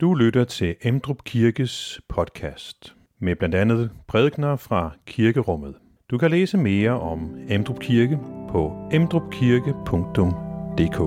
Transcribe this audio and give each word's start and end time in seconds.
Du 0.00 0.14
lytter 0.14 0.44
til 0.44 0.76
Emdrup 0.82 1.24
Kirkes 1.24 2.00
podcast 2.08 2.94
med 3.20 3.36
blandt 3.36 3.54
andet 3.54 3.90
prædikner 4.08 4.56
fra 4.56 4.90
kirkerummet. 5.06 5.74
Du 6.10 6.18
kan 6.18 6.30
læse 6.30 6.58
mere 6.58 7.00
om 7.00 7.36
Emdrup 7.48 7.80
Kirke 7.80 8.18
på 8.50 8.88
emdrupkirke.dk. 8.92 11.00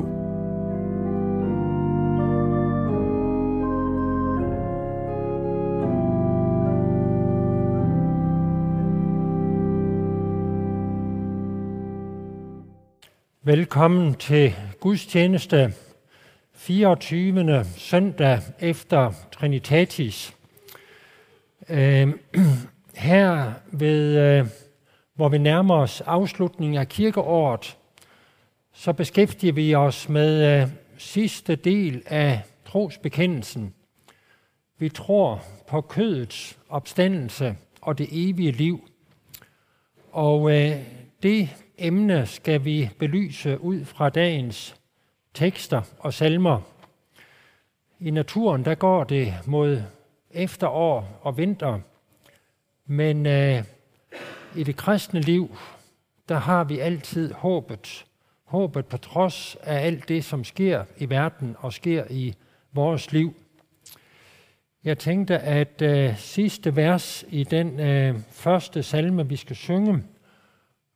Velkommen 13.44 14.14
til 14.14 14.54
gudstjeneste 14.80 15.74
24. 16.60 17.66
søndag 17.78 18.40
efter 18.60 19.14
Trinitatis. 19.32 20.34
Øh, 21.70 22.08
her 22.96 23.54
ved, 23.72 24.18
øh, 24.18 24.48
hvor 25.16 25.30
vi 25.30 25.38
nærmer 25.38 25.76
os 25.76 26.02
afslutningen 26.02 26.78
af 26.78 26.88
kirkeåret, 26.88 27.78
så 28.74 28.94
beskæftiger 28.94 29.54
vi 29.54 29.76
os 29.76 30.10
med 30.10 30.62
øh, 30.62 30.68
sidste 30.98 31.56
del 31.56 32.04
af 32.06 32.42
trosbekendelsen. 32.66 33.74
Vi 34.80 34.90
tror 34.90 35.44
på 35.68 35.82
kødets 35.82 36.60
opstandelse 36.70 37.56
og 37.82 37.98
det 37.98 38.08
evige 38.12 38.52
liv. 38.52 38.90
Og 40.12 40.52
øh, 40.52 40.76
det 41.24 41.50
emne 41.78 42.26
skal 42.26 42.66
vi 42.66 42.90
belyse 43.00 43.62
ud 43.62 43.86
fra 43.86 44.10
dagens 44.10 44.79
tekster 45.34 45.82
og 46.00 46.14
salmer. 46.14 46.62
I 48.00 48.12
naturen 48.12 48.66
der 48.66 48.76
går 48.76 49.04
det 49.04 49.34
mod 49.46 49.82
efterår 50.32 51.20
og 51.22 51.38
vinter, 51.38 51.80
men 52.86 53.26
øh, 53.26 53.64
i 54.56 54.64
det 54.64 54.76
kristne 54.76 55.22
liv, 55.22 55.58
der 56.30 56.38
har 56.38 56.64
vi 56.64 56.80
altid 56.80 57.34
håbet. 57.34 58.06
Håbet 58.44 58.86
på 58.86 58.98
trods 58.98 59.58
af 59.64 59.86
alt 59.86 60.10
det, 60.10 60.26
som 60.26 60.44
sker 60.44 60.86
i 60.98 61.10
verden 61.10 61.56
og 61.60 61.74
sker 61.74 62.04
i 62.10 62.34
vores 62.72 63.12
liv. 63.12 63.34
Jeg 64.84 64.98
tænkte, 64.98 65.40
at 65.40 65.82
øh, 65.82 66.18
sidste 66.18 66.76
vers 66.76 67.26
i 67.28 67.44
den 67.44 67.80
øh, 67.80 68.20
første 68.32 68.84
salme, 68.84 69.30
vi 69.30 69.36
skal 69.36 69.56
synge, 69.56 70.04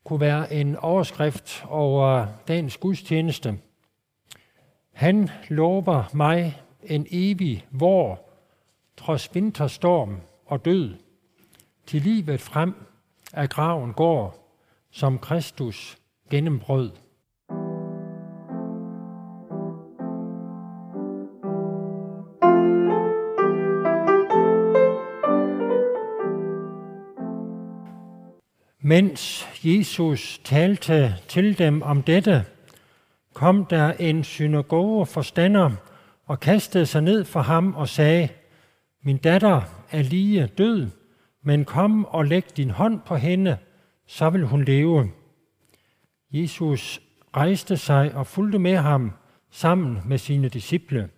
kunne 0.03 0.19
være 0.19 0.53
en 0.53 0.75
overskrift 0.75 1.65
over 1.69 2.27
dagens 2.47 2.77
gudstjeneste. 2.77 3.57
Han 4.93 5.29
lover 5.49 6.03
mig 6.13 6.61
en 6.83 7.07
evig 7.11 7.65
vår, 7.71 8.29
trods 8.97 9.35
vinterstorm 9.35 10.17
og 10.45 10.65
død, 10.65 10.95
til 11.85 12.01
livet 12.01 12.41
frem 12.41 12.75
af 13.33 13.49
graven 13.49 13.93
går, 13.93 14.57
som 14.91 15.19
Kristus 15.19 15.97
gennembrød. 16.29 16.91
Mens 28.85 29.47
Jesus 29.63 30.41
talte 30.43 31.15
til 31.27 31.57
dem 31.57 31.81
om 31.81 32.03
dette, 32.03 32.45
kom 33.43 33.65
der 33.65 33.93
en 33.99 34.23
synagogeforstander 34.23 35.71
og 36.25 36.39
kastede 36.39 36.85
sig 36.85 37.01
ned 37.01 37.25
for 37.25 37.39
ham 37.39 37.75
og 37.75 37.89
sagde, 37.89 38.29
Min 39.01 39.17
datter 39.17 39.61
er 39.91 40.01
lige 40.01 40.47
død, 40.47 40.89
men 41.41 41.65
kom 41.65 42.05
og 42.05 42.25
læg 42.25 42.57
din 42.57 42.69
hånd 42.69 43.01
på 43.05 43.15
hende, 43.15 43.57
så 44.07 44.29
vil 44.29 44.45
hun 44.45 44.63
leve. 44.63 45.11
Jesus 46.31 47.01
rejste 47.37 47.77
sig 47.77 48.15
og 48.15 48.27
fulgte 48.27 48.59
med 48.59 48.77
ham 48.77 49.11
sammen 49.51 50.01
med 50.05 50.17
sine 50.17 50.49
disciple. 50.49 51.09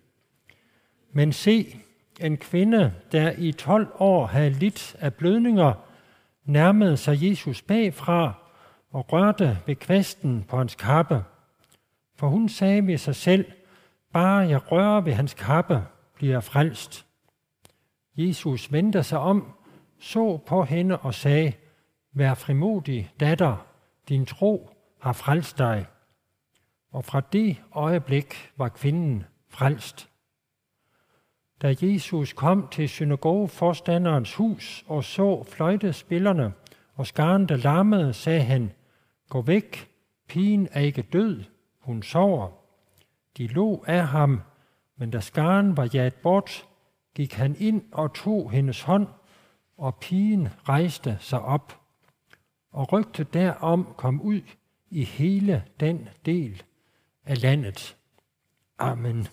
Men 1.12 1.32
se, 1.32 1.76
en 2.20 2.36
kvinde, 2.36 2.92
der 3.12 3.32
i 3.38 3.52
12 3.52 3.88
år 3.98 4.26
havde 4.26 4.50
lidt 4.50 4.96
af 4.98 5.14
blødninger, 5.14 5.72
nærmede 6.44 6.96
sig 6.96 7.28
Jesus 7.28 7.62
bagfra 7.62 8.32
og 8.90 9.12
rørte 9.12 9.58
ved 9.66 9.74
kvasten 9.74 10.44
på 10.48 10.56
hans 10.58 10.74
kappe. 10.74 11.24
For 12.16 12.28
hun 12.28 12.48
sagde 12.48 12.86
ved 12.86 12.98
sig 12.98 13.16
selv, 13.16 13.52
bare 14.12 14.48
jeg 14.48 14.72
rører 14.72 15.00
ved 15.00 15.12
hans 15.12 15.34
kappe, 15.34 15.84
bliver 16.14 16.32
jeg 16.32 16.44
frelst. 16.44 17.06
Jesus 18.16 18.72
vendte 18.72 19.02
sig 19.02 19.18
om, 19.18 19.52
så 19.98 20.38
på 20.46 20.64
hende 20.64 20.98
og 20.98 21.14
sagde, 21.14 21.52
Vær 22.12 22.34
frimodig, 22.34 23.12
datter, 23.20 23.66
din 24.08 24.26
tro 24.26 24.70
har 25.00 25.12
frelst 25.12 25.58
dig. 25.58 25.86
Og 26.92 27.04
fra 27.04 27.20
det 27.20 27.56
øjeblik 27.72 28.52
var 28.56 28.68
kvinden 28.68 29.24
frelst. 29.48 30.08
Da 31.62 31.74
Jesus 31.80 32.32
kom 32.32 32.68
til 32.68 32.88
synagogeforstanderens 32.88 34.34
hus 34.34 34.84
og 34.86 35.04
så 35.04 35.44
fløjtespillerne 35.44 36.52
og 36.94 37.06
skaren, 37.06 37.48
der 37.48 37.56
larmede, 37.56 38.12
sagde 38.12 38.42
han, 38.42 38.72
Gå 39.28 39.42
væk, 39.42 39.90
pigen 40.28 40.68
er 40.72 40.80
ikke 40.80 41.02
død, 41.02 41.44
hun 41.86 42.02
sover. 42.02 42.48
De 43.36 43.46
lå 43.46 43.84
af 43.86 44.06
ham, 44.06 44.42
men 44.96 45.10
da 45.10 45.20
skaren 45.20 45.76
var 45.76 45.88
jaget 45.94 46.14
bort, 46.14 46.68
gik 47.14 47.32
han 47.32 47.56
ind 47.58 47.82
og 47.92 48.14
tog 48.14 48.50
hendes 48.50 48.82
hånd, 48.82 49.08
og 49.76 49.96
pigen 49.96 50.48
rejste 50.68 51.16
sig 51.20 51.40
op. 51.40 51.80
Og 52.72 52.92
rygtet 52.92 53.34
derom 53.34 53.94
kom 53.96 54.20
ud 54.20 54.40
i 54.90 55.04
hele 55.04 55.64
den 55.80 56.08
del 56.26 56.62
af 57.24 57.42
landet. 57.42 57.96
Amen. 58.78 59.26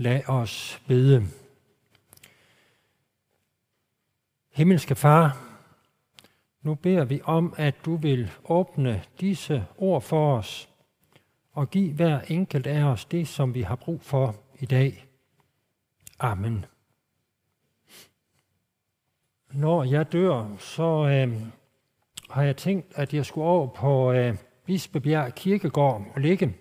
Lad 0.00 0.28
os 0.28 0.82
bede. 0.86 1.22
Himmelske 4.52 4.94
Far, 4.94 5.56
nu 6.62 6.74
beder 6.74 7.04
vi 7.04 7.20
om, 7.24 7.54
at 7.56 7.74
du 7.84 7.96
vil 7.96 8.30
åbne 8.44 9.02
disse 9.20 9.66
ord 9.76 10.02
for 10.02 10.36
os 10.36 10.68
og 11.52 11.70
give 11.70 11.92
hver 11.92 12.20
enkelt 12.20 12.66
af 12.66 12.82
os 12.84 13.04
det, 13.04 13.28
som 13.28 13.54
vi 13.54 13.62
har 13.62 13.76
brug 13.76 14.02
for 14.02 14.36
i 14.58 14.66
dag. 14.66 15.06
Amen. 16.18 16.64
Når 19.52 19.84
jeg 19.84 20.12
dør, 20.12 20.56
så 20.58 21.08
øh, 21.08 21.42
har 22.30 22.42
jeg 22.42 22.56
tænkt, 22.56 22.92
at 22.94 23.14
jeg 23.14 23.26
skulle 23.26 23.46
over 23.46 23.66
på 23.66 24.12
øh, 24.12 24.36
Bispebjerg 24.64 25.34
Kirkegård 25.34 26.06
og 26.14 26.20
ligge. 26.20 26.54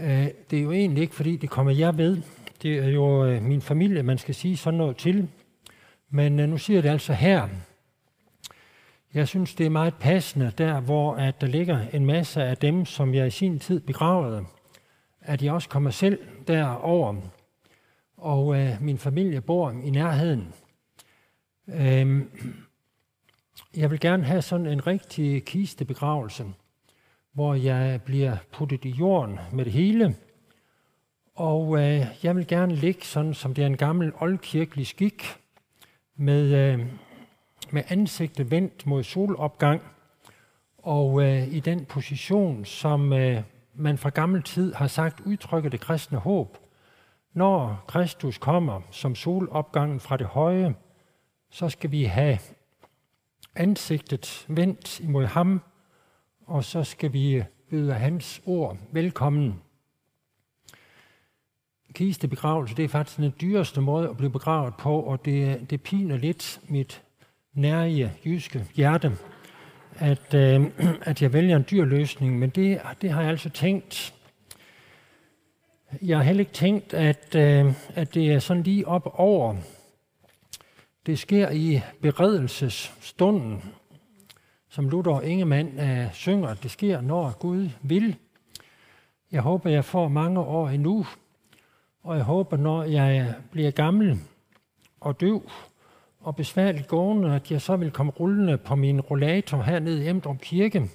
Øh, 0.00 0.28
det 0.50 0.58
er 0.58 0.62
jo 0.62 0.72
egentlig 0.72 1.02
ikke, 1.02 1.14
fordi 1.14 1.36
det 1.36 1.50
kommer 1.50 1.72
jeg 1.72 1.98
ved. 1.98 2.22
Det 2.62 2.78
er 2.78 2.88
jo 2.88 3.24
øh, 3.24 3.42
min 3.42 3.60
familie, 3.60 4.02
man 4.02 4.18
skal 4.18 4.34
sige 4.34 4.56
sådan 4.56 4.78
noget 4.78 4.96
til. 4.96 5.28
Men 6.10 6.40
øh, 6.40 6.48
nu 6.48 6.58
siger 6.58 6.76
jeg 6.76 6.82
det 6.82 6.88
altså 6.88 7.12
her. 7.12 7.48
Jeg 9.14 9.28
synes, 9.28 9.54
det 9.54 9.66
er 9.66 9.70
meget 9.70 9.94
passende 9.94 10.52
der, 10.58 10.80
hvor 10.80 11.14
at 11.14 11.40
der 11.40 11.46
ligger 11.46 11.80
en 11.92 12.06
masse 12.06 12.42
af 12.42 12.56
dem, 12.56 12.84
som 12.84 13.14
jeg 13.14 13.26
i 13.26 13.30
sin 13.30 13.58
tid 13.58 13.80
begravede, 13.80 14.44
at 15.20 15.42
jeg 15.42 15.52
også 15.52 15.68
kommer 15.68 15.90
selv 15.90 16.18
derover, 16.46 17.16
og 18.16 18.60
øh, 18.60 18.82
min 18.82 18.98
familie 18.98 19.40
bor 19.40 19.70
i 19.70 19.90
nærheden. 19.90 20.54
Øh, 21.68 22.22
jeg 23.76 23.90
vil 23.90 24.00
gerne 24.00 24.24
have 24.24 24.42
sådan 24.42 24.66
en 24.66 24.86
rigtig 24.86 25.44
kistebegravelse 25.44 26.44
hvor 27.32 27.54
jeg 27.54 28.02
bliver 28.02 28.36
puttet 28.52 28.84
i 28.84 28.90
jorden 28.90 29.38
med 29.52 29.64
det 29.64 29.72
hele. 29.72 30.16
Og 31.34 31.78
øh, 31.78 32.06
jeg 32.22 32.36
vil 32.36 32.46
gerne 32.46 32.74
ligge 32.74 33.04
sådan, 33.04 33.34
som 33.34 33.54
det 33.54 33.62
er 33.62 33.66
en 33.66 33.76
gammel 33.76 34.12
oldkirkelig 34.20 34.86
skik, 34.86 35.38
med, 36.16 36.54
øh, 36.54 36.86
med 37.70 37.82
ansigtet 37.88 38.50
vendt 38.50 38.86
mod 38.86 39.02
solopgang, 39.02 39.82
og 40.78 41.22
øh, 41.22 41.54
i 41.54 41.60
den 41.60 41.84
position, 41.84 42.64
som 42.64 43.12
øh, 43.12 43.42
man 43.74 43.98
fra 43.98 44.08
gammel 44.08 44.42
tid 44.42 44.74
har 44.74 44.86
sagt 44.86 45.20
udtrykker 45.20 45.70
det 45.70 45.80
kristne 45.80 46.18
håb. 46.18 46.58
Når 47.32 47.84
Kristus 47.86 48.38
kommer 48.38 48.80
som 48.90 49.14
solopgangen 49.14 50.00
fra 50.00 50.16
det 50.16 50.26
høje, 50.26 50.74
så 51.50 51.68
skal 51.68 51.90
vi 51.90 52.04
have 52.04 52.38
ansigtet 53.54 54.46
vendt 54.48 55.00
imod 55.00 55.26
ham, 55.26 55.62
og 56.46 56.64
så 56.64 56.84
skal 56.84 57.12
vi 57.12 57.42
byde 57.70 57.94
hans 57.94 58.42
ord 58.46 58.76
velkommen. 58.92 59.60
Kistebegravelse, 61.94 62.76
det 62.76 62.84
er 62.84 62.88
faktisk 62.88 63.18
den 63.18 63.34
dyreste 63.40 63.80
måde 63.80 64.08
at 64.08 64.16
blive 64.16 64.30
begravet 64.30 64.74
på, 64.78 65.00
og 65.00 65.24
det, 65.24 65.70
det 65.70 65.82
piner 65.82 66.16
lidt 66.16 66.60
mit 66.68 67.02
nærige 67.54 68.12
jyske 68.24 68.66
hjerte, 68.74 69.12
at, 69.98 70.34
øh, 70.34 70.66
at 71.02 71.22
jeg 71.22 71.32
vælger 71.32 71.56
en 71.56 71.64
dyr 71.70 71.84
løsning, 71.84 72.38
men 72.38 72.50
det, 72.50 72.80
det 73.02 73.10
har 73.10 73.20
jeg 73.20 73.30
altså 73.30 73.50
tænkt. 73.50 74.14
Jeg 76.02 76.16
har 76.16 76.24
heller 76.24 76.40
ikke 76.40 76.52
tænkt, 76.52 76.94
at, 76.94 77.34
øh, 77.34 77.74
at 77.94 78.14
det 78.14 78.32
er 78.32 78.38
sådan 78.38 78.62
lige 78.62 78.88
op 78.88 79.14
over. 79.14 79.56
Det 81.06 81.18
sker 81.18 81.50
i 81.50 81.80
beredelsesstunden, 82.02 83.62
som 84.72 84.88
Luther 84.88 85.20
Ingemann 85.20 85.80
øh, 85.80 86.12
synger. 86.12 86.54
Det 86.54 86.70
sker, 86.70 87.00
når 87.00 87.36
Gud 87.38 87.68
vil. 87.82 88.16
Jeg 89.32 89.42
håber, 89.42 89.70
jeg 89.70 89.84
får 89.84 90.08
mange 90.08 90.40
år 90.40 90.68
endnu, 90.68 91.06
og 92.02 92.16
jeg 92.16 92.24
håber, 92.24 92.56
når 92.56 92.82
jeg 92.82 93.34
bliver 93.50 93.70
gammel 93.70 94.20
og 95.00 95.20
døv 95.20 95.50
og 96.20 96.36
besværligt 96.36 96.88
gående, 96.88 97.34
at 97.34 97.50
jeg 97.50 97.62
så 97.62 97.76
vil 97.76 97.90
komme 97.90 98.12
rullende 98.12 98.58
på 98.58 98.74
min 98.74 99.00
rollator 99.00 99.62
hernede 99.62 100.04
i 100.04 100.08
Emdrup 100.08 100.40
Kirke, 100.40 100.90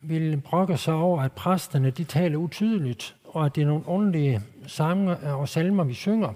vil 0.00 0.40
brokke 0.40 0.76
sig 0.76 0.94
over, 0.94 1.22
at 1.22 1.32
præsterne 1.32 1.90
de 1.90 2.04
taler 2.04 2.38
utydeligt, 2.38 3.16
og 3.24 3.46
at 3.46 3.56
det 3.56 3.62
er 3.62 3.66
nogle 3.66 3.86
ordentlige 3.86 4.40
sange 4.66 5.16
og 5.16 5.48
salmer, 5.48 5.84
vi 5.84 5.94
synger. 5.94 6.32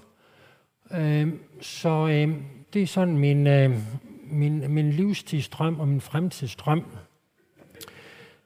Øh, 0.91 1.29
så 1.61 2.09
øh, 2.09 2.35
det 2.73 2.83
er 2.83 2.87
sådan 2.87 3.19
min, 3.19 3.47
øh, 3.47 3.79
min, 4.27 4.71
min 4.75 4.91
livstidsdrøm 4.91 5.81
og 5.81 5.89
min 5.89 6.01
fremtidsdrøm. 6.01 6.87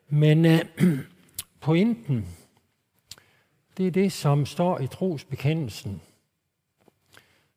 Men 0.09 0.45
øh, 0.45 0.61
pointen, 1.61 2.27
det 3.77 3.87
er 3.87 3.91
det, 3.91 4.13
som 4.13 4.47
står 4.47 4.79
i 4.79 4.87
trosbekendelsen. 4.87 6.01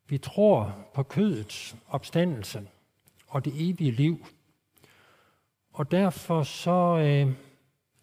Vi 0.08 0.18
tror 0.18 0.74
på 0.94 1.02
kødets 1.02 1.76
opstandelse 1.88 2.62
og 3.28 3.44
det 3.44 3.52
evige 3.56 3.90
liv. 3.90 4.26
Og 5.72 5.90
derfor 5.90 6.42
så 6.42 6.98
øh, 6.98 7.34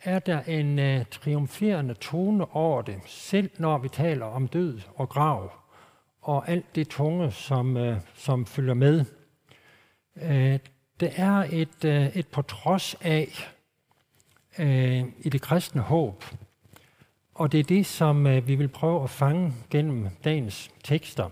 er 0.02 0.20
der 0.20 0.42
en 0.42 0.80
øh, 0.80 1.06
triumferende 1.12 1.94
tone 1.94 2.56
over 2.56 2.82
det, 2.82 3.02
selv 3.06 3.50
når 3.58 3.78
vi 3.78 3.90
taler 3.90 4.26
om 4.26 4.48
død 4.48 4.80
og 4.96 5.10
grav 5.10 5.52
og 6.22 6.50
alt 6.50 6.76
det 6.76 6.88
tunge, 6.88 7.32
som, 7.32 7.78
øh, 7.78 7.98
som 8.16 8.46
følger 8.46 8.74
med. 8.74 9.06
Øh, 10.16 10.60
det 11.00 11.12
er 11.16 11.48
et, 11.52 11.86
øh, 11.86 12.16
et 12.16 12.28
på 12.28 12.42
trods 12.42 12.96
af 13.02 13.54
øh, 14.60 15.04
i 15.20 15.30
det 15.30 15.42
kristne 15.42 15.82
håb. 15.82 16.24
Og 17.34 17.52
det 17.52 17.60
er 17.60 17.64
det, 17.64 17.86
som 17.86 18.28
øh, 18.28 18.48
vi 18.48 18.56
vil 18.56 18.68
prøve 18.68 19.04
at 19.04 19.10
fange 19.10 19.54
gennem 19.70 20.10
dagens 20.24 20.72
tekster. 20.84 21.30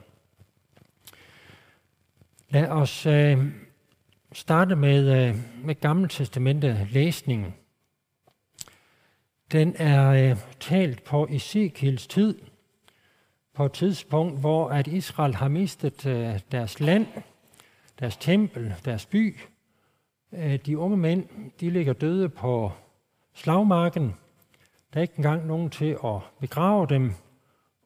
Lad 2.49 2.67
os 2.67 3.05
øh, 3.05 3.45
starte 4.31 4.75
med, 4.75 5.27
øh, 5.29 5.35
med 5.65 5.75
Gammeltestamentet 5.75 6.87
læsningen. 6.91 7.53
Den 9.51 9.75
er 9.77 10.09
øh, 10.09 10.37
talt 10.59 11.03
på 11.03 11.27
Ezekiels 11.31 12.07
tid, 12.07 12.39
på 13.53 13.65
et 13.65 13.71
tidspunkt, 13.71 14.39
hvor 14.39 14.69
at 14.69 14.87
Israel 14.87 15.35
har 15.35 15.47
mistet 15.47 16.05
øh, 16.05 16.39
deres 16.51 16.79
land, 16.79 17.07
deres 17.99 18.17
tempel, 18.17 18.75
deres 18.85 19.05
by. 19.05 19.37
Øh, 20.33 20.59
de 20.65 20.77
unge 20.77 20.97
mænd, 20.97 21.27
de 21.59 21.69
ligger 21.69 21.93
døde 21.93 22.29
på 22.29 22.71
slagmarken. 23.33 24.15
Der 24.93 24.99
er 24.99 25.01
ikke 25.01 25.13
engang 25.17 25.47
nogen 25.47 25.69
til 25.69 25.97
at 26.05 26.19
begrave 26.39 26.87
dem, 26.87 27.13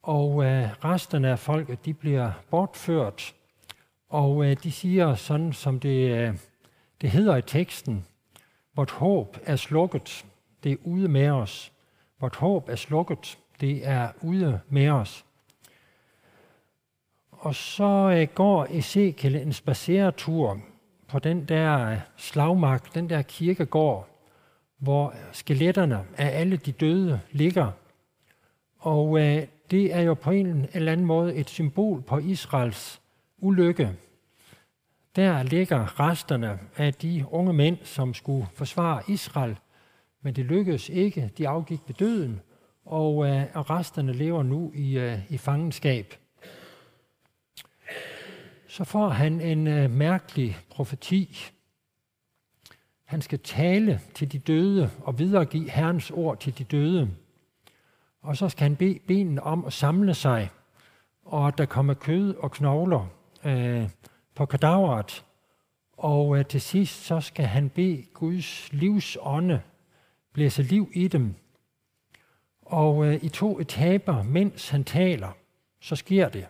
og 0.02 0.44
øh, 0.46 0.70
resten 0.86 1.26
af 1.26 1.40
folket, 1.40 1.86
de 1.86 1.94
bliver 1.94 2.32
bortført 2.50 3.34
og 4.14 4.46
øh, 4.46 4.58
de 4.64 4.72
siger 4.72 5.16
sådan, 5.16 5.54
som 5.54 5.80
det, 5.80 6.40
det 7.02 7.10
hedder 7.10 7.36
i 7.36 7.42
teksten, 7.42 8.06
vort 8.76 8.92
håb 8.92 9.38
er 9.44 9.56
slukket, 9.56 10.26
det 10.64 10.72
er 10.72 10.78
ude 10.84 11.08
med 11.08 11.30
os. 11.30 11.72
Vort 12.20 12.36
håb 12.36 12.70
er 12.70 12.76
slukket, 12.76 13.40
det 13.62 13.88
er 13.88 14.10
ude 14.22 14.60
med 14.70 14.90
os. 14.90 15.26
Og 17.44 17.56
så 17.56 18.16
øh, 18.18 18.28
går 18.36 18.68
Ezekiel 18.70 19.36
en 19.36 19.54
spaceretur 19.54 20.60
på 21.08 21.20
den 21.20 21.46
der 21.46 21.90
øh, 21.90 21.98
slagmark, 22.18 22.94
den 22.94 23.10
der 23.10 23.22
kirkegård, 23.22 24.08
hvor 24.78 25.14
skeletterne 25.32 26.06
af 26.18 26.40
alle 26.40 26.58
de 26.58 26.72
døde 26.72 27.20
ligger. 27.32 27.72
Og 28.80 29.20
øh, 29.20 29.48
det 29.72 29.96
er 29.96 30.02
jo 30.02 30.14
på 30.14 30.32
en 30.32 30.66
eller 30.74 30.92
anden 30.92 31.06
måde 31.06 31.36
et 31.36 31.50
symbol 31.50 32.02
på 32.02 32.18
Israels 32.18 33.02
ulykke. 33.38 33.90
Der 35.16 35.44
ligger 35.44 36.00
resterne 36.00 36.60
af 36.78 36.94
de 36.94 37.26
unge 37.32 37.54
mænd, 37.54 37.78
som 37.84 38.14
skulle 38.14 38.48
forsvare 38.54 39.02
Israel, 39.08 39.58
men 40.22 40.36
det 40.36 40.46
lykkedes 40.46 40.90
ikke. 40.90 41.32
De 41.38 41.48
afgik 41.48 41.80
ved 41.88 41.96
døden, 41.96 42.42
og, 42.86 43.28
øh, 43.28 43.44
og 43.54 43.70
resterne 43.70 44.14
lever 44.14 44.44
nu 44.44 44.72
i, 44.76 44.98
øh, 44.98 45.20
i 45.30 45.38
fangenskab. 45.38 46.14
Så 48.74 48.84
får 48.84 49.10
han 49.10 49.42
en 49.42 49.68
øh, 49.68 49.92
mærkelig 49.92 50.58
profeti. 50.70 51.52
Han 53.04 53.22
skal 53.22 53.40
tale 53.40 54.02
til 54.14 54.32
de 54.32 54.40
døde 54.40 54.92
og 55.04 55.20
videregive 55.20 55.70
Herrens 55.70 56.12
ord 56.12 56.40
til 56.40 56.58
de 56.58 56.64
døde. 56.64 57.12
Og 58.22 58.38
så 58.38 58.50
skal 58.50 58.64
han 58.64 58.76
bede 58.76 59.00
benene 59.08 59.44
om 59.44 59.66
at 59.66 59.74
samle 59.74 60.14
sig, 60.14 60.50
og 61.26 61.48
at 61.48 61.58
der 61.58 61.66
kommer 61.66 61.94
kød 61.94 62.36
og 62.36 62.52
knogler 62.52 63.08
øh, 63.46 63.90
på 64.36 64.46
kadaveret. 64.46 65.26
Og 65.98 66.38
øh, 66.38 66.46
til 66.46 66.62
sidst 66.62 67.06
så 67.06 67.22
skal 67.22 67.46
han 67.46 67.70
bede 67.70 68.04
Guds 68.14 68.74
livsånde 68.74 69.62
blæse 70.34 70.64
liv 70.64 70.92
i 70.94 71.08
dem. 71.08 71.36
Og 72.62 73.06
øh, 73.06 73.24
i 73.24 73.30
to 73.30 73.60
etaper, 73.60 74.24
mens 74.24 74.70
han 74.70 74.84
taler, 74.84 75.32
så 75.82 75.96
sker 75.96 76.30
det. 76.30 76.48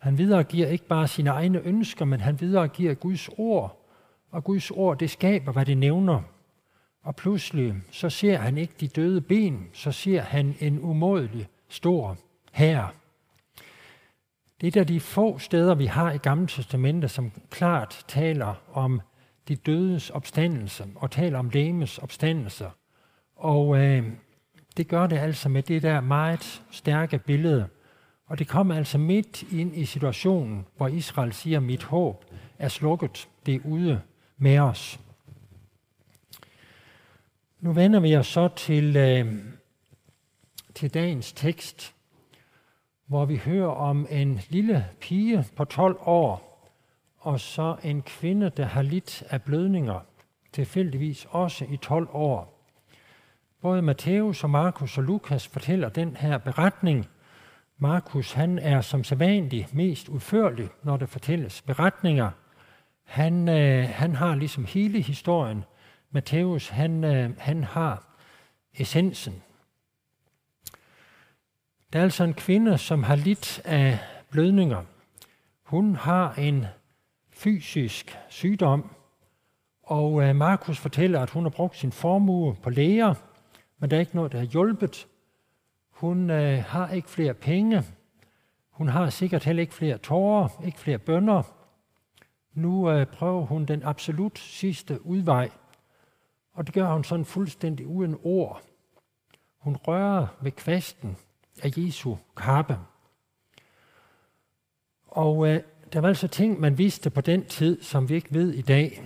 Han 0.00 0.18
videregiver 0.18 0.66
ikke 0.66 0.86
bare 0.86 1.08
sine 1.08 1.30
egne 1.30 1.60
ønsker, 1.60 2.04
men 2.04 2.20
han 2.20 2.40
videregiver 2.40 2.94
Guds 2.94 3.28
ord. 3.38 3.86
Og 4.30 4.44
Guds 4.44 4.70
ord, 4.70 4.98
det 4.98 5.10
skaber, 5.10 5.52
hvad 5.52 5.66
det 5.66 5.78
nævner. 5.78 6.22
Og 7.02 7.16
pludselig, 7.16 7.74
så 7.90 8.10
ser 8.10 8.36
han 8.36 8.58
ikke 8.58 8.74
de 8.80 8.88
døde 8.88 9.20
ben, 9.20 9.68
så 9.72 9.92
ser 9.92 10.20
han 10.20 10.54
en 10.60 10.78
umådelig 10.78 11.48
stor 11.68 12.16
herre. 12.52 12.88
Det 14.60 14.66
er 14.66 14.70
der 14.70 14.84
de 14.84 15.00
få 15.00 15.38
steder, 15.38 15.74
vi 15.74 15.86
har 15.86 16.12
i 16.12 16.16
Gamle 16.16 16.46
Testamentet, 16.46 17.10
som 17.10 17.32
klart 17.50 18.04
taler 18.08 18.54
om 18.72 19.00
de 19.48 19.56
dødes 19.56 20.10
opstandelse 20.10 20.84
og 20.94 21.10
taler 21.10 21.38
om 21.38 21.50
lægemes 21.50 21.98
opstandelse. 21.98 22.66
Og 23.36 23.78
øh, 23.78 24.04
det 24.76 24.88
gør 24.88 25.06
det 25.06 25.18
altså 25.18 25.48
med 25.48 25.62
det 25.62 25.82
der 25.82 26.00
meget 26.00 26.62
stærke 26.70 27.18
billede. 27.18 27.68
Og 28.30 28.38
det 28.38 28.48
kommer 28.48 28.74
altså 28.74 28.98
midt 28.98 29.42
ind 29.52 29.76
i 29.76 29.84
situationen, 29.84 30.66
hvor 30.76 30.88
Israel 30.88 31.32
siger, 31.32 31.60
mit 31.60 31.82
håb 31.82 32.24
er 32.58 32.68
slukket, 32.68 33.28
det 33.46 33.54
er 33.54 33.60
ude 33.64 34.02
med 34.38 34.58
os. 34.58 35.00
Nu 37.60 37.72
vender 37.72 38.00
vi 38.00 38.16
os 38.16 38.26
så 38.26 38.48
til, 38.48 38.96
øh, 38.96 39.34
til 40.74 40.94
dagens 40.94 41.32
tekst, 41.32 41.94
hvor 43.06 43.24
vi 43.24 43.36
hører 43.36 43.68
om 43.68 44.06
en 44.10 44.40
lille 44.48 44.86
pige 45.00 45.44
på 45.56 45.64
12 45.64 45.96
år, 46.00 46.66
og 47.18 47.40
så 47.40 47.76
en 47.82 48.02
kvinde, 48.02 48.50
der 48.56 48.64
har 48.64 48.82
lidt 48.82 49.22
af 49.30 49.42
blødninger, 49.42 50.00
tilfældigvis 50.52 51.26
også 51.30 51.64
i 51.64 51.76
12 51.76 52.08
år. 52.12 52.66
Både 53.60 53.82
Matthæus 53.82 54.44
og 54.44 54.50
Markus 54.50 54.98
og 54.98 55.04
Lukas 55.04 55.48
fortæller 55.48 55.88
den 55.88 56.16
her 56.16 56.38
beretning. 56.38 57.08
Markus 57.82 58.32
han 58.32 58.58
er 58.58 58.80
som 58.80 59.04
sædvanligt 59.04 59.74
mest 59.74 60.08
udførlig, 60.08 60.68
når 60.82 60.96
der 60.96 61.06
fortælles 61.06 61.62
beretninger. 61.62 62.30
Han, 63.04 63.48
øh, 63.48 63.88
han 63.88 64.14
har 64.14 64.34
ligesom 64.34 64.64
hele 64.64 65.00
historien. 65.00 65.64
Matthæus 66.10 66.68
han, 66.68 67.04
øh, 67.04 67.38
han 67.38 67.64
har 67.64 68.16
essensen. 68.74 69.42
Der 71.92 71.98
er 71.98 72.02
altså 72.02 72.24
en 72.24 72.34
kvinde, 72.34 72.78
som 72.78 73.02
har 73.02 73.16
lidt 73.16 73.60
af 73.64 73.98
blødninger. 74.30 74.82
Hun 75.62 75.96
har 75.96 76.34
en 76.34 76.66
fysisk 77.30 78.18
sygdom, 78.28 78.96
og 79.82 80.22
øh, 80.22 80.36
Markus 80.36 80.78
fortæller, 80.78 81.20
at 81.20 81.30
hun 81.30 81.42
har 81.42 81.50
brugt 81.50 81.76
sin 81.76 81.92
formue 81.92 82.54
på 82.62 82.70
læger, 82.70 83.14
men 83.78 83.90
der 83.90 83.96
er 83.96 84.00
ikke 84.00 84.16
noget, 84.16 84.32
der 84.32 84.38
har 84.38 84.46
hjulpet. 84.46 85.06
Hun 86.00 86.30
øh, 86.30 86.64
har 86.64 86.88
ikke 86.88 87.10
flere 87.10 87.34
penge. 87.34 87.82
Hun 88.70 88.88
har 88.88 89.10
sikkert 89.10 89.44
heller 89.44 89.60
ikke 89.60 89.74
flere 89.74 89.98
tårer, 89.98 90.48
ikke 90.64 90.78
flere 90.78 90.98
bønder. 90.98 91.42
Nu 92.54 92.90
øh, 92.90 93.06
prøver 93.06 93.46
hun 93.46 93.64
den 93.64 93.82
absolut 93.82 94.38
sidste 94.38 95.06
udvej, 95.06 95.50
og 96.52 96.66
det 96.66 96.74
gør 96.74 96.92
hun 96.92 97.04
sådan 97.04 97.24
fuldstændig 97.24 97.86
uden 97.86 98.16
ord. 98.22 98.62
Hun 99.58 99.76
rører 99.76 100.26
ved 100.40 100.52
kvasten 100.52 101.16
af 101.62 101.70
Jesu 101.76 102.16
kappe. 102.36 102.78
Og 105.06 105.48
øh, 105.48 105.62
der 105.92 106.00
var 106.00 106.08
altså 106.08 106.28
ting, 106.28 106.60
man 106.60 106.78
vidste 106.78 107.10
på 107.10 107.20
den 107.20 107.44
tid, 107.44 107.82
som 107.82 108.08
vi 108.08 108.14
ikke 108.14 108.34
ved 108.34 108.52
i 108.52 108.62
dag. 108.62 109.04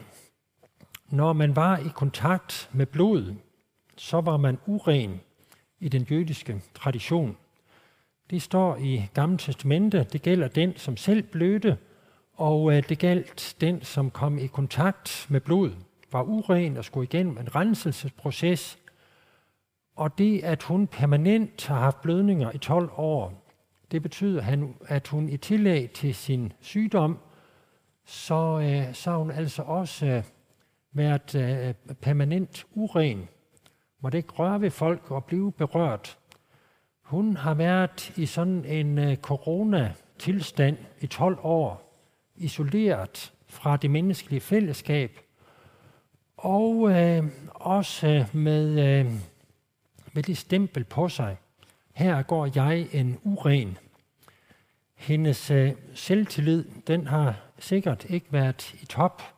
Når 1.09 1.33
man 1.33 1.57
var 1.57 1.79
i 1.79 1.89
kontakt 1.95 2.71
med 2.73 2.87
blod, 2.87 3.35
så 3.97 4.21
var 4.21 4.37
man 4.37 4.59
uren 4.67 5.21
i 5.85 5.89
den 5.89 6.07
jødiske 6.11 6.63
tradition. 6.75 7.37
Det 8.31 8.43
står 8.43 8.77
i 8.77 9.09
Gamle 9.15 9.39
Testamente, 9.39 10.07
det 10.13 10.23
gælder 10.23 10.49
den, 10.49 10.77
som 10.77 10.97
selv 10.97 11.23
blødte, 11.23 11.77
og 12.35 12.77
øh, 12.77 12.89
det 12.89 12.99
galt 12.99 13.57
den, 13.61 13.83
som 13.83 14.11
kom 14.11 14.39
i 14.39 14.47
kontakt 14.47 15.27
med 15.29 15.41
blod, 15.41 15.71
var 16.13 16.23
uren 16.23 16.77
og 16.77 16.85
skulle 16.85 17.05
igennem 17.05 17.39
en 17.39 17.55
renselsesproces. 17.55 18.79
Og 19.97 20.19
det, 20.19 20.45
at 20.45 20.63
hun 20.63 20.87
permanent 20.87 21.67
har 21.67 21.79
haft 21.79 22.01
blødninger 22.01 22.51
i 22.53 22.59
12 22.59 22.91
år, 22.97 23.47
det 23.91 24.03
betyder, 24.03 24.67
at 24.87 25.09
hun 25.09 25.29
i 25.29 25.37
tillæg 25.37 25.91
til 25.91 26.15
sin 26.15 26.53
sygdom, 26.61 27.19
så, 28.05 28.61
øh, 28.61 28.95
så 28.95 29.11
har 29.11 29.19
hun 29.19 29.31
altså 29.31 29.63
også 29.63 30.07
øh, 30.07 30.23
været 30.93 31.35
øh, 31.35 31.95
permanent 31.95 32.67
uren. 32.75 33.29
Måtte 34.05 34.19
ikke 34.19 34.33
røre 34.33 34.61
ved 34.61 34.71
folk 34.71 35.11
og 35.11 35.25
blive 35.25 35.53
berørt. 35.53 36.19
Hun 37.03 37.37
har 37.37 37.55
været 37.55 38.13
i 38.17 38.27
sådan 38.27 38.65
en 38.65 38.99
øh, 38.99 39.17
corona-tilstand 39.17 40.77
i 41.01 41.07
12 41.07 41.39
år, 41.43 41.95
isoleret 42.37 43.33
fra 43.49 43.77
det 43.77 43.91
menneskelige 43.91 44.41
fællesskab, 44.41 45.19
og 46.37 46.91
øh, 46.91 47.25
også 47.49 48.09
øh, 48.09 48.37
med, 48.37 48.69
øh, 48.69 49.13
med 50.13 50.23
det 50.23 50.39
stempel 50.39 50.85
på 50.85 51.09
sig. 51.09 51.37
Her 51.93 52.23
går 52.23 52.49
jeg 52.55 52.89
en 52.93 53.19
uren. 53.23 53.79
Hendes 54.95 55.51
øh, 55.51 55.73
selvtillid, 55.95 56.65
den 56.87 57.07
har 57.07 57.37
sikkert 57.59 58.05
ikke 58.05 58.27
været 58.31 58.75
i 58.75 58.87
top. 58.87 59.34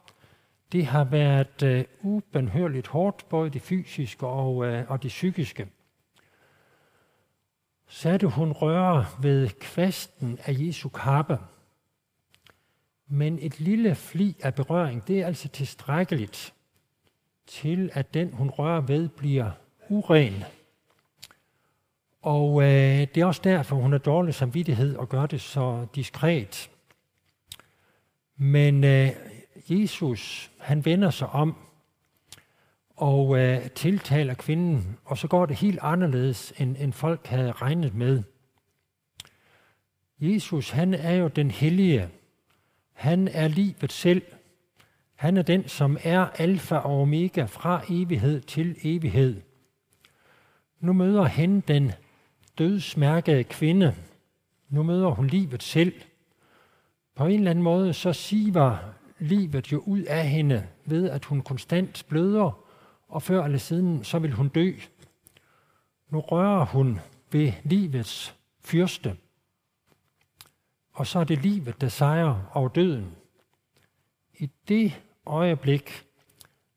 Det 0.76 0.87
har 0.87 1.04
været 1.04 1.62
øh, 1.62 1.85
ubenhørligt 2.02 2.87
hårdt, 2.87 3.28
både 3.28 3.50
det 3.50 3.62
fysiske 3.62 4.26
og, 4.26 4.66
øh, 4.66 4.90
og 4.90 5.02
det 5.02 5.09
psykiske. 5.09 5.68
Satte 7.88 8.26
hun 8.26 8.52
røre 8.52 9.06
ved 9.23 9.49
kvasten 9.49 10.38
af 10.45 10.54
Jesu 10.59 10.88
kappe, 10.88 11.38
men 13.09 13.38
et 13.42 13.61
lille 13.61 13.95
fli 13.95 14.37
af 14.42 14.54
berøring, 14.54 15.09
det 15.09 15.21
er 15.21 15.26
altså 15.26 15.49
tilstrækkeligt 15.49 16.54
til, 17.47 17.90
at 17.92 18.14
den, 18.14 18.33
hun 18.33 18.50
rører 18.50 18.80
ved, 18.80 19.09
bliver 19.09 19.50
uren. 19.88 20.45
Og 22.23 22.62
øh, 22.62 23.00
det 23.14 23.16
er 23.16 23.26
også 23.26 23.42
derfor, 23.45 23.76
hun 23.76 23.92
har 23.92 23.99
dårlig 23.99 24.35
samvittighed 24.35 24.97
og 24.97 25.09
gør 25.09 25.26
det 25.26 25.40
så 25.40 25.87
diskret. 25.95 26.71
Men 28.37 28.85
øh, 28.85 29.11
Jesus, 29.68 30.50
han 30.66 30.85
vender 30.85 31.11
sig 31.11 31.28
om 31.28 31.56
og 32.96 33.38
øh, 33.38 33.70
tiltaler 33.70 34.35
kvinden, 34.35 34.99
og 35.04 35.18
så 35.18 35.28
går 35.28 35.46
det 35.46 35.56
helt 35.56 35.78
anderledes, 35.82 36.52
end, 36.58 36.76
end 36.78 36.92
folk 36.92 37.26
havde 37.26 37.52
regnet 37.52 37.94
med. 37.94 38.23
Jesus, 40.20 40.70
han 40.70 40.94
er 40.94 41.12
jo 41.12 41.28
den 41.28 41.50
hellige, 41.50 42.08
han 42.92 43.28
er 43.28 43.49
livet 43.49 43.92
selv. 43.92 44.23
Han 45.14 45.37
er 45.37 45.42
den, 45.42 45.68
som 45.68 45.99
er 46.02 46.26
alfa 46.26 46.76
og 46.76 47.00
omega 47.00 47.44
fra 47.44 47.85
evighed 47.88 48.40
til 48.40 48.76
evighed. 48.82 49.42
Nu 50.80 50.92
møder 50.92 51.23
han 51.23 51.61
den 51.61 51.92
dødsmærkede 52.58 53.44
kvinde. 53.44 53.94
Nu 54.68 54.82
møder 54.82 55.08
hun 55.08 55.26
livet 55.26 55.62
selv. 55.62 55.92
På 57.14 57.26
en 57.26 57.38
eller 57.38 57.50
anden 57.50 57.64
måde 57.64 57.92
så 57.92 58.12
siver 58.12 58.95
livet 59.18 59.73
jo 59.73 59.78
ud 59.78 60.02
af 60.02 60.28
hende 60.28 60.66
ved, 60.85 61.11
at 61.11 61.25
hun 61.25 61.42
konstant 61.42 62.06
bløder, 62.08 62.66
og 63.08 63.23
før 63.23 63.44
eller 63.44 63.58
siden 63.58 64.04
så 64.04 64.18
vil 64.18 64.32
hun 64.32 64.49
dø. 64.49 64.73
Nu 66.11 66.20
rører 66.20 66.64
hun 66.64 67.00
ved 67.32 67.52
livets 67.64 68.35
fyrste. 68.61 69.16
Og 70.92 71.06
så 71.06 71.18
er 71.18 71.25
det 71.25 71.42
livet, 71.42 71.80
der 71.80 71.88
sejrer 71.88 72.50
over 72.54 72.68
døden. 72.68 73.16
I 74.38 74.50
det 74.68 75.02
øjeblik 75.26 76.06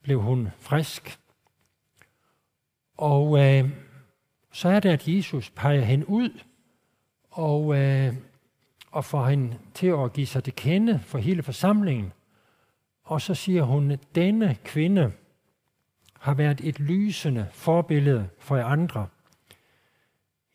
blev 0.02 0.22
hun 0.22 0.50
frisk. 0.58 1.20
Og 2.98 3.40
øh, 3.40 3.70
så 4.52 4.70
er 4.70 4.80
det, 4.80 4.90
at 4.90 5.08
Jesus 5.08 5.50
peger 5.50 5.82
hende 5.82 6.10
ud 6.10 6.40
og, 7.30 7.78
øh, 7.78 8.14
og 8.92 9.06
får 9.06 9.26
hende 9.26 9.58
til 9.74 9.88
at 9.88 10.14
give 10.14 10.28
sig 10.28 10.46
det 10.46 10.56
kende 10.56 11.00
for 11.00 11.18
hele 11.18 11.44
forsamlingen. 11.44 12.14
Og 13.10 13.22
så 13.22 13.34
siger 13.36 13.64
hun, 13.64 13.92
at 13.92 14.16
denne 14.16 14.58
kvinde 14.64 15.12
har 16.20 16.34
været 16.34 16.62
et 16.64 16.80
lysende 16.80 17.48
forbillede 17.52 18.30
for 18.40 18.58
andre– 18.58 19.08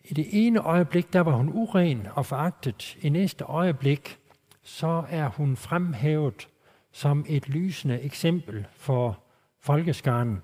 i 0.05 0.15
det 0.15 0.27
ene 0.47 0.61
øjeblik, 0.61 1.13
der 1.13 1.21
var 1.21 1.33
hun 1.33 1.51
uren 1.53 2.07
og 2.15 2.27
foragtet. 2.27 2.97
I 3.01 3.09
næste 3.09 3.45
øjeblik, 3.45 4.19
så 4.63 5.05
er 5.09 5.29
hun 5.29 5.57
fremhævet 5.57 6.49
som 6.93 7.25
et 7.29 7.49
lysende 7.49 8.01
eksempel 8.01 8.67
for 8.73 9.23
folkeskaren. 9.61 10.43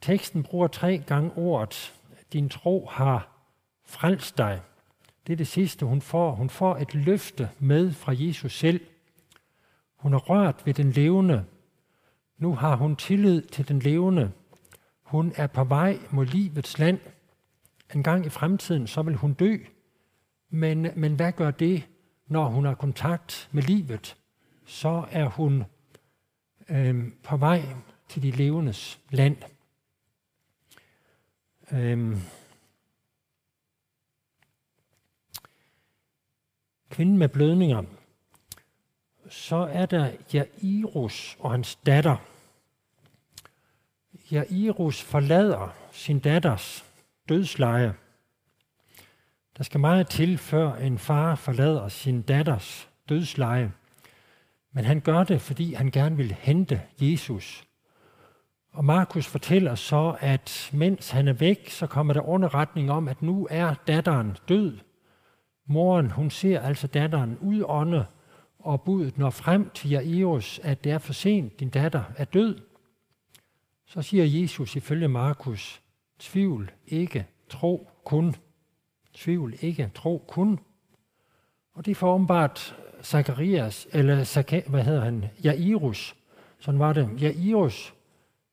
Teksten 0.00 0.42
bruger 0.42 0.66
tre 0.66 0.98
gange 1.06 1.32
ordet, 1.36 1.94
din 2.32 2.48
tro 2.48 2.86
har 2.90 3.28
frelst 3.86 4.38
dig. 4.38 4.60
Det 5.26 5.32
er 5.32 5.36
det 5.36 5.46
sidste, 5.46 5.86
hun 5.86 6.00
får. 6.00 6.34
Hun 6.34 6.50
får 6.50 6.76
et 6.76 6.94
løfte 6.94 7.50
med 7.58 7.92
fra 7.92 8.12
Jesus 8.16 8.58
selv. 8.58 8.80
Hun 9.98 10.14
er 10.14 10.18
rørt 10.18 10.62
ved 10.66 10.74
den 10.74 10.90
levende. 10.90 11.44
Nu 12.38 12.54
har 12.54 12.76
hun 12.76 12.96
tillid 12.96 13.42
til 13.42 13.68
den 13.68 13.78
levende. 13.78 14.32
Hun 15.02 15.32
er 15.36 15.46
på 15.46 15.64
vej 15.64 15.98
mod 16.10 16.26
livets 16.26 16.78
land– 16.78 16.98
en 17.94 18.02
gang 18.02 18.26
i 18.26 18.28
fremtiden, 18.28 18.86
så 18.86 19.02
vil 19.02 19.14
hun 19.14 19.34
dø. 19.34 19.56
Men, 20.50 20.86
men 20.96 21.14
hvad 21.14 21.32
gør 21.32 21.50
det, 21.50 21.88
når 22.26 22.48
hun 22.48 22.64
har 22.64 22.74
kontakt 22.74 23.48
med 23.52 23.62
livet? 23.62 24.16
Så 24.66 25.06
er 25.10 25.24
hun 25.24 25.64
øh, 26.68 27.12
på 27.22 27.36
vej 27.36 27.62
til 28.08 28.22
de 28.22 28.30
levendes 28.30 29.00
land. 29.10 29.36
Øh, 31.72 32.16
kvinden 36.90 37.18
med 37.18 37.28
blødninger, 37.28 37.82
så 39.30 39.56
er 39.56 39.86
der 39.86 40.10
Jairus 40.34 41.36
og 41.40 41.50
hans 41.50 41.76
datter. 41.76 42.16
Jairus 44.30 45.02
forlader 45.02 45.74
sin 45.92 46.18
datters 46.18 46.84
dødsleje. 47.28 47.94
Der 49.58 49.64
skal 49.64 49.80
meget 49.80 50.08
til, 50.08 50.38
før 50.38 50.74
en 50.74 50.98
far 50.98 51.34
forlader 51.34 51.88
sin 51.88 52.22
datters 52.22 52.88
dødsleje. 53.08 53.72
Men 54.72 54.84
han 54.84 55.00
gør 55.00 55.24
det, 55.24 55.40
fordi 55.40 55.74
han 55.74 55.90
gerne 55.90 56.16
vil 56.16 56.36
hente 56.40 56.82
Jesus. 57.00 57.64
Og 58.72 58.84
Markus 58.84 59.26
fortæller 59.26 59.74
så, 59.74 60.16
at 60.20 60.70
mens 60.72 61.10
han 61.10 61.28
er 61.28 61.32
væk, 61.32 61.70
så 61.70 61.86
kommer 61.86 62.14
der 62.14 62.28
underretning 62.28 62.90
om, 62.90 63.08
at 63.08 63.22
nu 63.22 63.48
er 63.50 63.74
datteren 63.86 64.36
død. 64.48 64.78
Moren, 65.66 66.10
hun 66.10 66.30
ser 66.30 66.60
altså 66.60 66.86
datteren 66.86 67.38
udånde, 67.40 68.06
og 68.68 68.82
budet 68.82 69.18
når 69.18 69.30
frem 69.30 69.70
til 69.70 69.90
Jairus, 69.90 70.60
at 70.62 70.84
det 70.84 70.92
er 70.92 70.98
for 70.98 71.12
sent, 71.12 71.60
din 71.60 71.68
datter 71.68 72.02
er 72.16 72.24
død. 72.24 72.58
Så 73.86 74.02
siger 74.02 74.24
Jesus 74.24 74.76
ifølge 74.76 75.08
Markus, 75.08 75.82
Tvivl 76.18 76.70
ikke, 76.86 77.26
tro 77.48 77.90
kun. 78.04 78.34
Tvivl 79.14 79.54
ikke, 79.60 79.90
tro 79.94 80.24
kun. 80.28 80.58
Og 81.74 81.86
det 81.86 81.96
får 81.96 82.14
åbenbart 82.14 82.76
Zacharias, 83.02 83.88
eller 83.92 84.68
hvad 84.70 84.84
hedder 84.84 85.04
han, 85.04 85.24
Jairus, 85.44 86.16
sådan 86.58 86.80
var 86.80 86.92
det, 86.92 87.22
Jairus, 87.22 87.94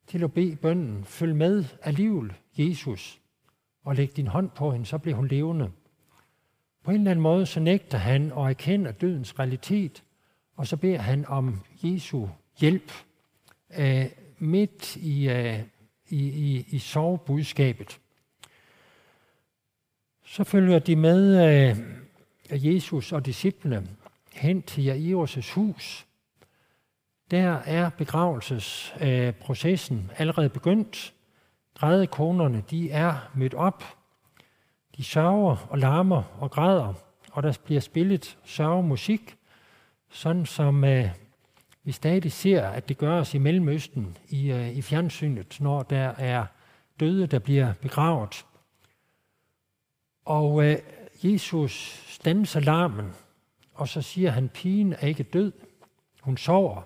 til 0.08 0.24
at 0.24 0.34
bede 0.34 0.56
bønden, 0.56 1.04
følg 1.04 1.36
med 1.36 1.66
alligevel 1.82 2.34
Jesus, 2.58 3.20
og 3.84 3.96
læg 3.96 4.18
din 4.18 4.28
hånd 4.28 4.50
på 4.50 4.72
hende, 4.72 4.86
så 4.86 4.98
bliver 4.98 5.16
hun 5.16 5.28
levende. 5.28 5.72
På 6.84 6.92
en 6.92 6.98
eller 6.98 7.12
anden 7.12 7.24
måde, 7.24 7.46
så 7.46 7.60
nægter 7.60 7.98
han 7.98 8.32
og 8.32 8.50
erkender 8.50 8.92
dødens 8.92 9.40
realitet, 9.40 10.05
og 10.56 10.68
så 10.68 10.78
beder 10.78 11.00
han 11.00 11.26
om 11.26 11.62
Jesu 11.84 12.28
hjælp 12.60 12.92
uh, 13.80 14.06
midt 14.38 14.96
i, 14.96 15.30
uh, 15.30 15.60
i, 16.10 16.30
i, 16.30 16.66
i 16.70 16.80
sovebudskabet. 16.80 18.00
Så 20.26 20.44
følger 20.44 20.80
de 20.80 20.96
med 20.96 21.36
af 22.50 22.52
Jesus 22.52 23.12
og 23.12 23.26
disciplene 23.26 23.88
hen 24.34 24.62
til 24.62 24.90
Jairus' 24.90 25.54
hus. 25.54 26.06
Der 27.32 27.54
er 27.54 27.90
begravelsesprocessen 27.90 30.12
allerede 30.18 30.50
begyndt. 30.50 31.14
Grædekonerne, 31.74 32.64
de 32.70 32.92
er 32.92 33.32
mødt 33.36 33.54
op. 33.54 33.84
De 34.98 35.04
sørger 35.04 35.68
og 35.70 35.80
larmer 35.80 36.24
og 36.40 36.52
græder 36.52 36.94
og 37.36 37.44
der 37.44 37.58
bliver 37.66 37.82
spillet 37.82 38.38
sørgemusik, 38.44 39.38
sådan 40.16 40.46
som 40.46 40.84
øh, 40.84 41.10
vi 41.84 41.92
stadig 41.92 42.32
ser, 42.32 42.68
at 42.68 42.90
det 42.90 42.98
gøres 42.98 43.34
i 43.34 43.38
Mellemøsten 43.38 44.18
i, 44.30 44.52
øh, 44.52 44.78
i 44.78 44.82
fjernsynet, 44.82 45.58
når 45.62 45.84
der 45.84 46.08
er 46.08 46.46
døde, 47.00 47.28
der 47.28 47.40
bliver 47.40 47.74
begravet. 47.74 48.46
Og 50.26 50.66
øh, 50.66 50.78
Jesus 51.24 52.04
stanser 52.08 52.60
larmen, 52.60 53.12
og 53.74 53.88
så 53.88 54.02
siger 54.02 54.32
han, 54.32 54.50
pigen 54.50 54.94
er 54.94 55.08
ikke 55.08 55.24
død, 55.24 55.52
hun 56.22 56.38
sover. 56.38 56.82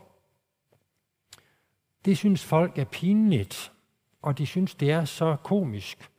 Det 2.05 2.17
synes 2.17 2.45
folk 2.45 2.77
er 2.77 2.85
pinligt, 2.85 3.71
og 4.21 4.37
de 4.37 4.45
synes, 4.45 4.75
det 4.75 4.91
er 4.91 5.05
så 5.05 5.35
komisk, 5.43 6.09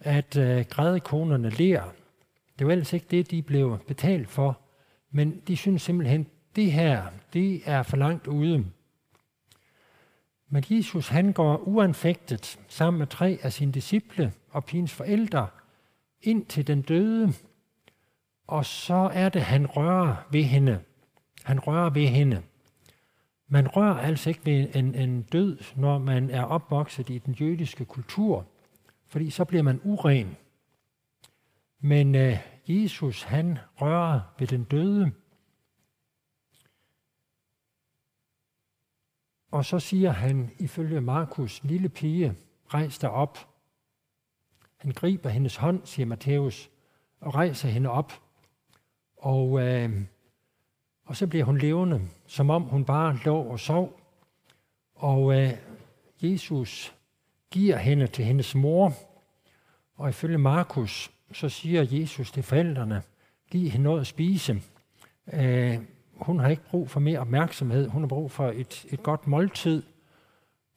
at 0.00 0.36
øh, 0.36 0.64
grædekonerne 0.70 1.50
ler. 1.50 1.82
Det 2.58 2.66
var 2.66 2.72
ellers 2.72 2.92
ikke 2.92 3.06
det, 3.10 3.30
de 3.30 3.42
blev 3.42 3.78
betalt 3.86 4.28
for, 4.28 4.60
men 5.10 5.40
de 5.48 5.56
synes 5.56 5.82
simpelthen, 5.82 6.26
det 6.56 6.72
her, 6.72 7.06
det 7.32 7.62
er 7.64 7.82
for 7.82 7.96
langt 7.96 8.26
ude. 8.26 8.64
Men 10.48 10.64
Jesus 10.70 11.08
han 11.08 11.32
går 11.32 11.56
uanfægtet 11.56 12.60
sammen 12.68 12.98
med 12.98 13.06
tre 13.06 13.38
af 13.42 13.52
sine 13.52 13.72
disciple 13.72 14.32
og 14.50 14.64
pigens 14.64 14.92
forældre 14.92 15.48
ind 16.22 16.46
til 16.46 16.66
den 16.66 16.82
døde, 16.82 17.32
og 18.46 18.66
så 18.66 19.10
er 19.12 19.28
det, 19.28 19.42
han 19.42 19.66
rører 19.66 20.16
ved 20.30 20.42
hende. 20.42 20.80
Han 21.44 21.60
rører 21.60 21.90
ved 21.90 22.06
hende. 22.06 22.42
Man 23.48 23.68
rører 23.68 23.98
altså 23.98 24.30
ikke 24.30 24.46
ved 24.46 24.74
en, 24.74 24.94
en 24.94 25.22
død, 25.22 25.58
når 25.76 25.98
man 25.98 26.30
er 26.30 26.42
opvokset 26.42 27.10
i 27.10 27.18
den 27.18 27.34
jødiske 27.34 27.84
kultur, 27.84 28.46
fordi 29.06 29.30
så 29.30 29.44
bliver 29.44 29.62
man 29.62 29.80
uren. 29.84 30.36
Men 31.80 32.14
øh, 32.14 32.38
Jesus, 32.68 33.22
han 33.22 33.58
rører 33.80 34.20
ved 34.38 34.46
den 34.46 34.64
døde, 34.64 35.12
Og 39.50 39.64
så 39.64 39.78
siger 39.78 40.10
han 40.10 40.50
ifølge 40.58 41.00
Markus, 41.00 41.60
lille 41.64 41.88
pige, 41.88 42.34
rejs 42.74 42.98
dig 42.98 43.10
op. 43.10 43.38
Han 44.76 44.92
griber 44.92 45.28
hendes 45.28 45.56
hånd, 45.56 45.80
siger 45.84 46.06
Matthæus, 46.06 46.70
og 47.20 47.34
rejser 47.34 47.68
hende 47.68 47.90
op. 47.90 48.12
Og, 49.16 49.60
øh, 49.60 50.02
og 51.04 51.16
så 51.16 51.26
bliver 51.26 51.44
hun 51.44 51.58
levende, 51.58 52.08
som 52.26 52.50
om 52.50 52.62
hun 52.62 52.84
bare 52.84 53.18
lå 53.24 53.36
og 53.36 53.60
sov. 53.60 54.00
Og 54.94 55.40
øh, 55.40 55.52
Jesus 56.22 56.94
giver 57.50 57.76
hende 57.76 58.06
til 58.06 58.24
hendes 58.24 58.54
mor. 58.54 58.92
Og 59.96 60.08
ifølge 60.08 60.38
Markus, 60.38 61.10
så 61.32 61.48
siger 61.48 61.86
Jesus 61.90 62.32
til 62.32 62.42
forældrene, 62.42 63.02
giv 63.50 63.70
hende 63.70 63.84
noget 63.84 64.00
at 64.00 64.06
spise. 64.06 64.62
Øh, 65.32 65.78
hun 66.20 66.38
har 66.38 66.48
ikke 66.48 66.64
brug 66.70 66.90
for 66.90 67.00
mere 67.00 67.18
opmærksomhed, 67.18 67.88
hun 67.88 68.02
har 68.02 68.08
brug 68.08 68.30
for 68.30 68.50
et, 68.50 68.86
et 68.88 69.02
godt 69.02 69.26
måltid. 69.26 69.82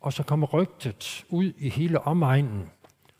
Og 0.02 0.14
så 0.14 0.24
kommer 0.24 0.48
rygtet 0.48 1.26
ud 1.30 1.54
i 1.58 1.70
hele 1.70 2.02
omegnen 2.02 2.70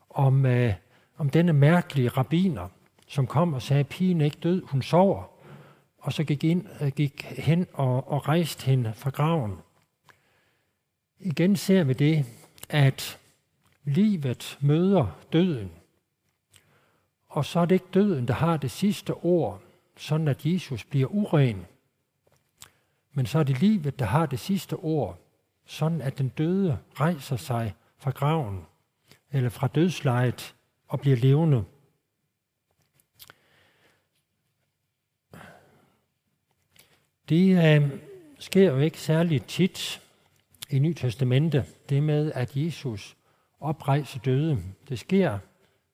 om, 0.10 0.46
øh, 0.46 0.74
om 1.18 1.30
denne 1.30 1.54
mærkelige 1.54 2.10
rabiner, 2.10 2.68
som 3.08 3.28
kom 3.28 3.54
og 3.54 3.62
sagde, 3.62 3.80
at 3.80 3.88
pigen 3.88 4.22
er 4.22 4.26
ikke 4.26 4.40
død, 4.44 4.64
hun 4.66 4.82
sover. 4.82 5.24
Og 5.98 6.14
så 6.14 6.24
gik, 6.24 6.44
ind, 6.44 6.66
øh, 6.82 6.88
gik 6.88 7.24
hen 7.24 7.68
og, 7.74 8.12
og 8.12 8.28
rejste 8.28 8.66
hende 8.66 8.94
fra 8.96 9.10
graven. 9.10 9.58
Igen 11.20 11.56
ser 11.56 11.84
vi 11.84 11.94
det, 11.94 12.26
at 12.70 13.20
livet 13.84 14.58
møder 14.62 15.08
døden. 15.34 15.72
Og 17.28 17.46
så 17.46 17.60
er 17.60 17.66
det 17.66 17.76
ikke 17.76 17.94
døden, 17.94 18.28
der 18.28 18.34
har 18.34 18.58
det 18.58 18.72
sidste 18.72 19.14
ord, 19.14 19.62
sådan 19.98 20.28
at 20.28 20.46
Jesus 20.46 20.84
bliver 20.84 21.08
uren. 21.08 21.66
Men 23.14 23.26
så 23.26 23.40
er 23.40 23.44
det 23.44 23.62
livet, 23.62 24.00
der 24.00 24.06
har 24.06 24.26
det 24.26 24.40
sidste 24.40 24.74
ord, 24.74 25.20
sådan 25.66 26.02
at 26.02 26.18
den 26.18 26.30
døde 26.30 26.80
rejser 27.00 27.36
sig 27.36 27.76
fra 27.98 28.12
graven 28.12 28.66
eller 29.32 29.50
fra 29.50 29.68
dødslejet 29.68 30.56
og 30.88 31.00
bliver 31.00 31.18
levende. 31.18 31.64
Det 37.30 37.82
øh, 37.82 37.90
sker 38.40 38.72
jo 38.72 38.78
ikke 38.78 39.00
særlig 39.00 39.46
tit 39.46 40.02
i 40.70 40.80
Ny 40.80 40.94
Testamente, 40.94 41.66
det 41.90 42.04
med, 42.04 42.32
at 42.36 42.56
Jesus 42.56 43.18
oprejser 43.60 44.20
døde. 44.20 44.64
Det 44.90 45.00
sker 45.00 45.40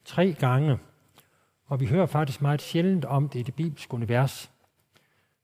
tre 0.06 0.34
gange, 0.34 0.78
og 1.66 1.80
vi 1.80 1.86
hører 1.86 2.06
faktisk 2.06 2.42
meget 2.42 2.62
sjældent 2.62 3.06
om 3.06 3.30
det 3.30 3.40
i 3.40 3.44
det 3.44 3.54
bibelske 3.54 3.94
univers. 3.94 4.52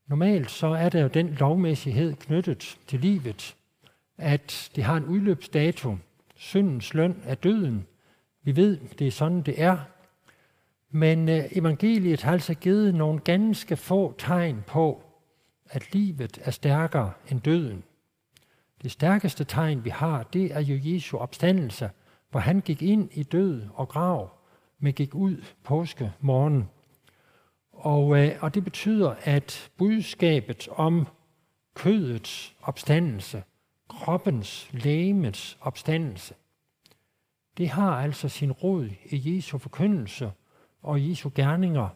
Normalt 0.07 0.51
så 0.51 0.67
er 0.67 0.89
der 0.89 1.01
jo 1.01 1.07
den 1.07 1.29
lovmæssighed 1.29 2.15
knyttet 2.15 2.77
til 2.87 2.99
livet, 2.99 3.55
at 4.17 4.71
det 4.75 4.83
har 4.83 4.97
en 4.97 5.05
udløbsdato. 5.05 5.97
Syndens 6.35 6.93
løn 6.93 7.21
er 7.25 7.35
døden. 7.35 7.87
Vi 8.43 8.55
ved, 8.55 8.79
det 8.99 9.07
er 9.07 9.11
sådan, 9.11 9.41
det 9.41 9.61
er. 9.61 9.77
Men 10.89 11.29
øh, 11.29 11.43
evangeliet 11.51 12.21
har 12.21 12.31
altså 12.31 12.53
givet 12.53 12.95
nogle 12.95 13.19
ganske 13.19 13.77
få 13.77 14.15
tegn 14.17 14.63
på, 14.67 15.03
at 15.69 15.93
livet 15.93 16.39
er 16.41 16.51
stærkere 16.51 17.11
end 17.31 17.41
døden. 17.41 17.83
Det 18.83 18.91
stærkeste 18.91 19.43
tegn, 19.43 19.85
vi 19.85 19.89
har, 19.89 20.23
det 20.23 20.55
er 20.55 20.59
jo 20.59 20.79
Jesu 20.83 21.17
opstandelse, 21.17 21.89
hvor 22.31 22.39
han 22.39 22.59
gik 22.59 22.81
ind 22.81 23.09
i 23.13 23.23
død 23.23 23.63
og 23.73 23.89
grav, 23.89 24.29
men 24.79 24.93
gik 24.93 25.15
ud 25.15 25.43
påske 25.63 26.11
morgen. 26.19 26.69
Og, 27.75 28.17
øh, 28.17 28.43
og 28.43 28.53
det 28.53 28.63
betyder, 28.63 29.15
at 29.21 29.71
budskabet 29.77 30.67
om 30.71 31.07
kødets 31.73 32.55
opstandelse, 32.61 33.43
kroppens, 33.89 34.69
lægemets 34.71 35.57
opstandelse, 35.61 36.33
det 37.57 37.69
har 37.69 38.01
altså 38.01 38.29
sin 38.29 38.51
rod 38.51 38.89
i 39.05 39.35
Jesu 39.35 39.57
forkyndelse 39.57 40.31
og 40.81 40.99
i 40.99 41.09
Jesu 41.09 41.29
gerninger 41.35 41.89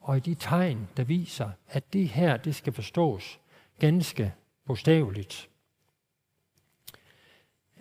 og 0.00 0.16
i 0.16 0.20
de 0.20 0.34
tegn, 0.34 0.88
der 0.96 1.04
viser, 1.04 1.50
at 1.68 1.92
det 1.92 2.08
her, 2.08 2.36
det 2.36 2.54
skal 2.54 2.72
forstås 2.72 3.40
ganske 3.78 4.34
bogstaveligt. 4.66 5.50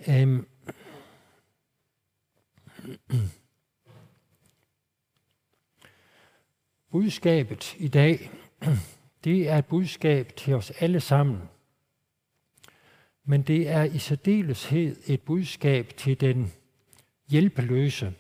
Øhm. 0.08 0.48
Budskabet 6.94 7.76
i 7.80 7.88
dag, 7.88 8.32
det 9.24 9.50
er 9.50 9.58
et 9.58 9.66
budskab 9.66 10.36
til 10.36 10.54
os 10.54 10.72
alle 10.72 11.00
sammen. 11.00 11.42
Men 13.26 13.42
det 13.42 13.70
er 13.70 13.84
i 13.84 13.98
særdeleshed 13.98 14.96
et 15.08 15.22
budskab 15.22 15.94
til 15.98 16.22
den 16.22 16.54
hjælpeløse. 17.30 18.14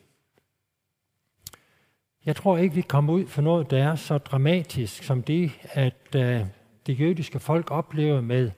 Jeg 2.25 2.35
tror 2.35 2.57
ikke, 2.57 2.75
vi 2.75 2.81
kommer 2.81 3.13
ud 3.13 3.27
for 3.27 3.41
noget, 3.41 3.71
der 3.71 3.83
er 3.83 3.95
så 3.95 4.17
dramatisk 4.17 5.03
som 5.03 5.23
det, 5.23 5.51
at 5.63 6.15
øh, 6.15 6.41
det 6.85 6.99
jødiske 6.99 7.39
folk 7.39 7.71
oplever 7.71 8.21
med, 8.21 8.51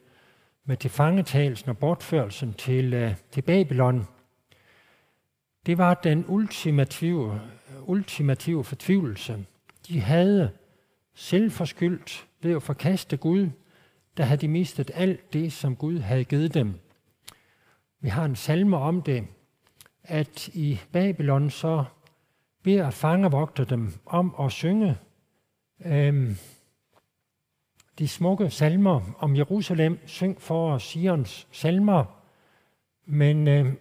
med 0.65 0.77
tilfangetagelsen 0.77 1.69
og 1.69 1.77
bortførelsen 1.77 2.53
til, 2.53 2.93
øh, 2.93 3.15
til 3.31 3.41
Babylon. 3.41 4.07
Det 5.65 5.77
var 5.77 5.93
den 5.93 6.25
ultimative, 6.27 7.41
ultimative 7.81 8.63
fortvivlelse 8.63 9.45
de 9.87 9.99
havde 9.99 10.51
selvforskyldt 11.13 12.27
ved 12.41 12.55
at 12.55 12.63
forkaste 12.63 13.17
Gud, 13.17 13.49
der 14.17 14.23
havde 14.23 14.41
de 14.41 14.47
mistet 14.47 14.91
alt 14.93 15.33
det, 15.33 15.53
som 15.53 15.75
Gud 15.75 15.99
havde 15.99 16.23
givet 16.23 16.53
dem. 16.53 16.73
Vi 17.99 18.09
har 18.09 18.25
en 18.25 18.35
salme 18.35 18.77
om 18.77 19.01
det, 19.01 19.27
at 20.03 20.47
i 20.47 20.79
Babylon 20.91 21.49
så 21.49 21.85
beder 22.63 22.89
fangevogter 22.89 23.63
dem 23.63 23.93
om 24.05 24.35
at 24.39 24.51
synge 24.51 24.97
øhm, 25.85 26.37
de 27.99 28.07
smukke 28.07 28.49
salmer 28.49 29.01
om 29.19 29.35
Jerusalem. 29.35 29.99
Syng 30.05 30.41
for 30.41 30.71
os 30.73 30.83
Sions 30.83 31.47
salmer. 31.51 32.05
Men 33.05 33.47
øhm, 33.47 33.79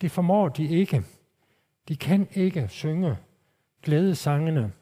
det 0.00 0.10
formår 0.10 0.48
de 0.48 0.64
ikke. 0.64 1.02
De 1.88 1.96
kan 1.96 2.28
ikke 2.32 2.68
synge 2.68 3.16
glædesangene 3.82 4.72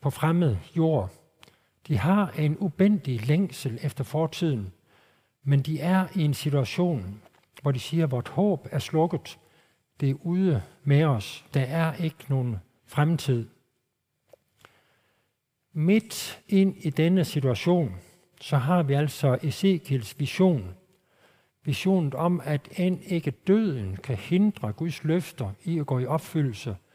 på 0.00 0.10
fremmed 0.10 0.56
jord. 0.76 1.10
De 1.88 1.98
har 1.98 2.30
en 2.30 2.56
ubendig 2.58 3.26
længsel 3.26 3.78
efter 3.82 4.04
fortiden, 4.04 4.72
men 5.44 5.60
de 5.60 5.80
er 5.80 6.06
i 6.14 6.22
en 6.22 6.34
situation, 6.34 7.22
hvor 7.62 7.72
de 7.72 7.80
siger, 7.80 8.04
at 8.04 8.10
vort 8.10 8.28
håb 8.28 8.68
er 8.70 8.78
slukket. 8.78 9.38
Det 10.00 10.10
er 10.10 10.14
ude 10.22 10.62
med 10.84 11.04
os. 11.04 11.44
Der 11.54 11.60
er 11.60 11.94
ikke 11.94 12.24
nogen 12.28 12.56
fremtid. 12.86 13.48
Midt 15.72 16.40
ind 16.48 16.76
i 16.78 16.90
denne 16.90 17.24
situation, 17.24 17.94
så 18.40 18.56
har 18.56 18.82
vi 18.82 18.94
altså 18.94 19.38
Ezekiels 19.42 20.20
vision. 20.20 20.74
Visionen 21.64 22.14
om, 22.14 22.40
at 22.44 22.68
end 22.76 23.02
ikke 23.02 23.30
døden 23.30 23.96
kan 23.96 24.16
hindre 24.16 24.72
Guds 24.72 25.04
løfter 25.04 25.52
i 25.64 25.78
at 25.78 25.86
gå 25.86 25.98
i 25.98 26.06
opfyldelse– 26.06 26.76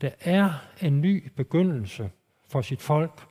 der 0.00 0.10
er 0.20 0.52
en 0.82 1.00
ny 1.00 1.28
begyndelse 1.36 2.10
for 2.48 2.60
sit 2.60 2.82
folk, 2.82 3.26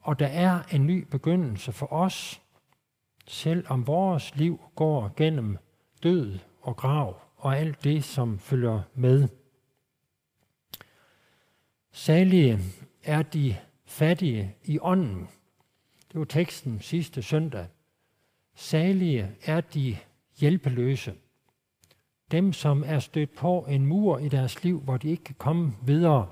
og 0.00 0.18
der 0.18 0.26
er 0.26 0.62
en 0.72 0.86
ny 0.86 1.06
begyndelse 1.10 1.72
for 1.72 1.92
os, 1.92 2.42
selvom 3.26 3.86
vores 3.86 4.36
liv 4.36 4.60
går 4.74 5.14
gennem 5.16 5.58
død 6.02 6.38
og 6.62 6.76
grav 6.76 7.20
og 7.36 7.58
alt 7.58 7.84
det, 7.84 8.04
som 8.04 8.38
følger 8.38 8.82
med. 8.94 9.28
Salige 11.92 12.58
er 13.04 13.22
de 13.22 13.56
fattige 13.84 14.56
i 14.64 14.78
ånden. 14.80 15.28
Det 16.12 16.18
var 16.18 16.24
teksten 16.24 16.80
sidste 16.80 17.22
søndag. 17.22 17.66
Salige 18.54 19.36
er 19.44 19.60
de 19.60 19.96
hjælpeløse. 20.40 21.14
Dem, 22.30 22.52
som 22.52 22.84
er 22.86 22.98
stødt 22.98 23.34
på 23.34 23.66
en 23.68 23.86
mur 23.86 24.18
i 24.18 24.28
deres 24.28 24.64
liv, 24.64 24.80
hvor 24.80 24.96
de 24.96 25.08
ikke 25.08 25.24
kan 25.24 25.34
komme 25.38 25.72
videre. 25.82 26.28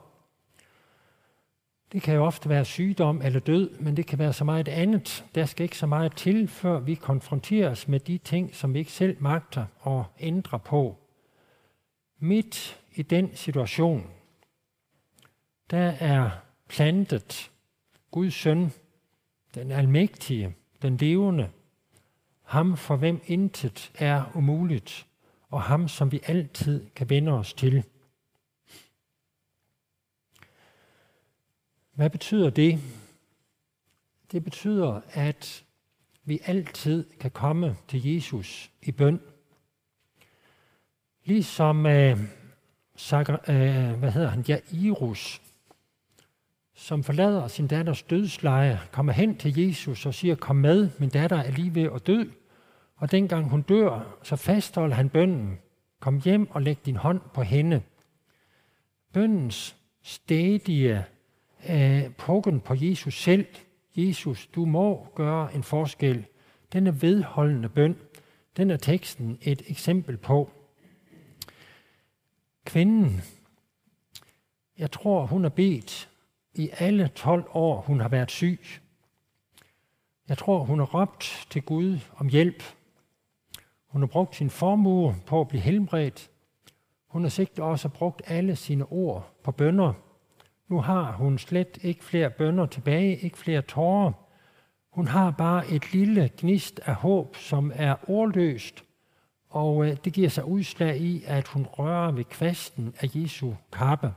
Det 1.93 2.03
kan 2.03 2.15
jo 2.15 2.25
ofte 2.25 2.49
være 2.49 2.65
sygdom 2.65 3.23
eller 3.23 3.41
død, 3.41 3.79
men 3.79 3.97
det 3.97 4.07
kan 4.07 4.19
være 4.19 4.33
så 4.33 4.45
meget 4.45 4.69
andet. 4.69 5.25
Der 5.35 5.45
skal 5.45 5.65
ikke 5.65 5.79
så 5.79 5.87
meget 5.87 6.17
til, 6.17 6.49
før 6.49 6.81
vi 6.81 6.95
konfronteres 6.95 7.89
med 7.89 8.01
de 8.01 8.19
ting, 8.19 8.55
som 8.55 8.75
vi 8.75 8.79
ikke 8.79 8.93
selv 8.93 9.17
magter 9.21 9.67
at 9.87 10.05
ændre 10.21 10.59
på. 10.59 10.97
Midt 12.19 12.81
i 12.95 13.03
den 13.03 13.37
situation, 13.37 14.11
der 15.71 15.93
er 16.01 16.31
plantet 16.69 17.51
Guds 18.11 18.35
søn, 18.35 18.73
den 19.55 19.71
almægtige, 19.71 20.55
den 20.83 20.97
levende, 20.97 21.51
ham 22.43 22.77
for 22.77 22.97
hvem 22.97 23.21
intet 23.27 23.93
er 23.95 24.25
umuligt, 24.35 25.08
og 25.49 25.63
ham 25.63 25.89
som 25.89 26.13
vi 26.13 26.21
altid 26.27 26.87
kan 26.91 27.11
vende 27.11 27.33
os 27.33 27.55
til. 27.55 27.85
Hvad 31.93 32.11
betyder 32.11 32.51
det? 32.51 32.79
Det 34.33 34.45
betyder, 34.45 35.01
at 35.13 35.65
vi 36.25 36.41
altid 36.45 37.05
kan 37.21 37.31
komme 37.31 37.77
til 37.89 38.07
Jesus 38.07 38.71
i 38.83 38.93
bøn. 38.93 39.21
Ligesom 41.25 41.87
øh, 41.87 42.11
øh, 43.13 43.93
hvad 43.99 44.13
hedder 44.13 44.29
han, 44.29 44.45
Jairus, 44.49 45.43
som 46.75 47.05
forlader 47.05 47.49
sin 47.49 47.67
datters 47.67 48.03
dødsleje, 48.03 48.81
kommer 48.93 49.13
hen 49.13 49.39
til 49.39 49.59
Jesus 49.59 50.07
og 50.07 50.15
siger, 50.15 50.35
kom 50.35 50.57
med, 50.57 50.91
min 50.99 51.11
datter 51.11 51.37
er 51.37 51.51
lige 51.51 51.75
ved 51.75 51.91
at 51.95 52.07
dø. 52.07 52.25
Og 52.99 53.11
dengang 53.11 53.49
hun 53.49 53.63
dør, 53.63 54.19
så 54.23 54.37
fastholder 54.37 54.97
han 54.97 55.09
bønnen, 55.09 55.59
kom 56.01 56.21
hjem 56.25 56.51
og 56.51 56.63
læg 56.63 56.79
din 56.87 56.97
hånd 56.97 57.21
på 57.35 57.43
hende. 57.43 57.83
Bøndens 59.13 59.77
stedige 60.03 61.05
øh, 61.71 62.11
pukken 62.11 62.61
på 62.61 62.75
Jesus 62.77 63.23
selv, 63.23 63.47
Jesus, 63.97 64.47
du 64.47 64.65
må 64.65 65.07
gøre 65.15 65.55
en 65.55 65.63
forskel. 65.63 66.27
Den 66.73 66.87
er 66.87 66.93
vedholdende 66.93 67.69
bøn. 67.69 67.97
Den 68.57 68.71
er 68.71 68.77
teksten 68.77 69.39
et 69.43 69.63
eksempel 69.67 70.17
på. 70.17 70.51
Kvinden, 72.65 73.23
jeg 74.79 74.91
tror, 74.91 75.27
hun 75.27 75.43
har 75.43 75.51
bedt 75.51 76.11
i 76.55 76.71
alle 76.73 77.09
12 77.09 77.45
år, 77.51 77.81
hun 77.81 78.01
har 78.01 78.09
været 78.09 78.31
syg. 78.31 78.61
Jeg 80.29 80.39
tror, 80.39 80.65
hun 80.65 80.79
har 80.79 80.87
råbt 80.87 81.47
til 81.51 81.63
Gud 81.63 81.99
om 82.17 82.29
hjælp. 82.29 82.63
Hun 83.99 84.03
har 84.03 84.07
brugt 84.07 84.37
sin 84.37 84.51
formue 84.51 85.15
på 85.27 85.41
at 85.41 85.49
blive 85.49 85.61
helbredt. 85.61 86.31
Hun 87.09 87.23
har 87.23 87.29
sikkert 87.29 87.59
også 87.59 87.89
brugt 87.89 88.23
alle 88.27 88.57
sine 88.57 88.93
ord 88.93 89.33
på 89.43 89.53
bønder. 89.53 89.93
Nu 90.69 90.81
har 90.81 91.13
hun 91.13 91.39
slet 91.39 91.79
ikke 91.83 92.05
flere 92.05 92.31
bønder 92.31 92.67
tilbage, 92.67 93.17
ikke 93.17 93.39
flere 93.39 93.63
tårer. 93.63 94.13
Hun 94.91 95.07
har 95.07 95.31
bare 95.31 95.69
et 95.69 95.93
lille 95.93 96.31
gnist 96.37 96.81
af 96.85 96.95
håb, 96.95 97.37
som 97.37 97.73
er 97.75 98.11
ordløst, 98.11 98.85
og 99.51 99.87
øh, 99.87 99.97
det 100.05 100.13
giver 100.13 100.29
sig 100.29 100.45
udslag 100.45 100.97
i, 100.97 101.25
at 101.27 101.49
hun 101.49 101.67
rører 101.67 102.13
ved 102.13 102.25
kvasten 102.25 102.95
af 103.01 103.09
Jesu 103.15 103.53
kappe. 103.73 104.15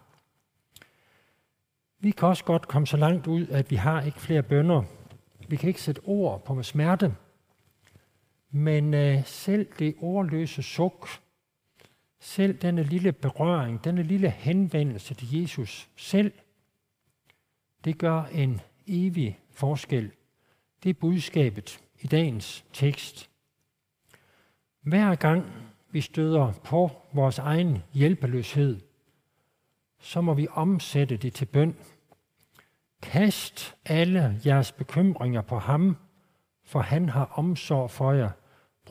Vi 2.00 2.12
kan 2.12 2.28
også 2.28 2.44
godt 2.44 2.68
komme 2.68 2.88
så 2.88 2.98
langt 2.98 3.28
ud, 3.28 3.48
at 3.48 3.72
vi 3.72 3.76
har 3.76 4.02
ikke 4.02 4.20
flere 4.20 4.44
bønder. 4.44 4.84
Vi 5.48 5.56
kan 5.56 5.68
ikke 5.68 5.82
sætte 5.82 6.02
ord 6.06 6.44
på 6.46 6.54
med 6.54 6.64
smerte. 6.64 7.16
Men 8.52 8.94
øh, 8.94 9.26
selv 9.26 9.68
det 9.80 9.96
ordløse 10.00 10.64
suk, 10.64 11.08
selv 12.20 12.58
denne 12.58 12.84
lille 12.84 13.12
berøring, 13.12 13.84
denne 13.84 14.04
lille 14.04 14.30
henvendelse 14.30 15.14
til 15.14 15.42
Jesus 15.42 15.90
selv, 15.96 16.32
det 17.84 17.98
gør 17.98 18.24
en 18.24 18.62
evig 18.88 19.40
forskel. 19.52 20.12
Det 20.84 20.90
er 20.90 20.94
budskabet 20.94 21.82
i 22.00 22.08
dagens 22.08 22.66
tekst. 22.74 23.30
Hver 24.82 25.16
gang 25.16 25.46
vi 25.92 26.02
støder 26.02 26.54
på 26.64 26.92
vores 27.14 27.40
egen 27.40 27.84
hjælpeløshed, 27.94 28.80
så 30.00 30.22
må 30.22 30.34
vi 30.34 30.48
omsætte 30.52 31.18
det 31.18 31.34
til 31.34 31.46
bøn. 31.46 31.76
Kast 33.02 33.76
alle 33.86 34.42
jeres 34.46 34.72
bekymringer 34.72 35.42
på 35.42 35.60
ham, 35.60 35.98
for 36.64 36.80
han 36.80 37.10
har 37.10 37.26
omsorg 37.26 37.92
for 37.92 38.12
jer. 38.12 38.30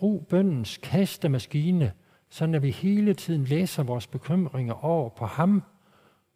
Brug 0.01 0.27
bøndens 0.27 0.79
kastemaskine, 0.83 1.93
så 2.29 2.45
at 2.45 2.63
vi 2.63 2.71
hele 2.71 3.15
tiden 3.15 3.45
læser 3.45 3.83
vores 3.83 4.07
bekymringer 4.07 4.85
over 4.85 5.09
på 5.09 5.27
ham, 5.27 5.63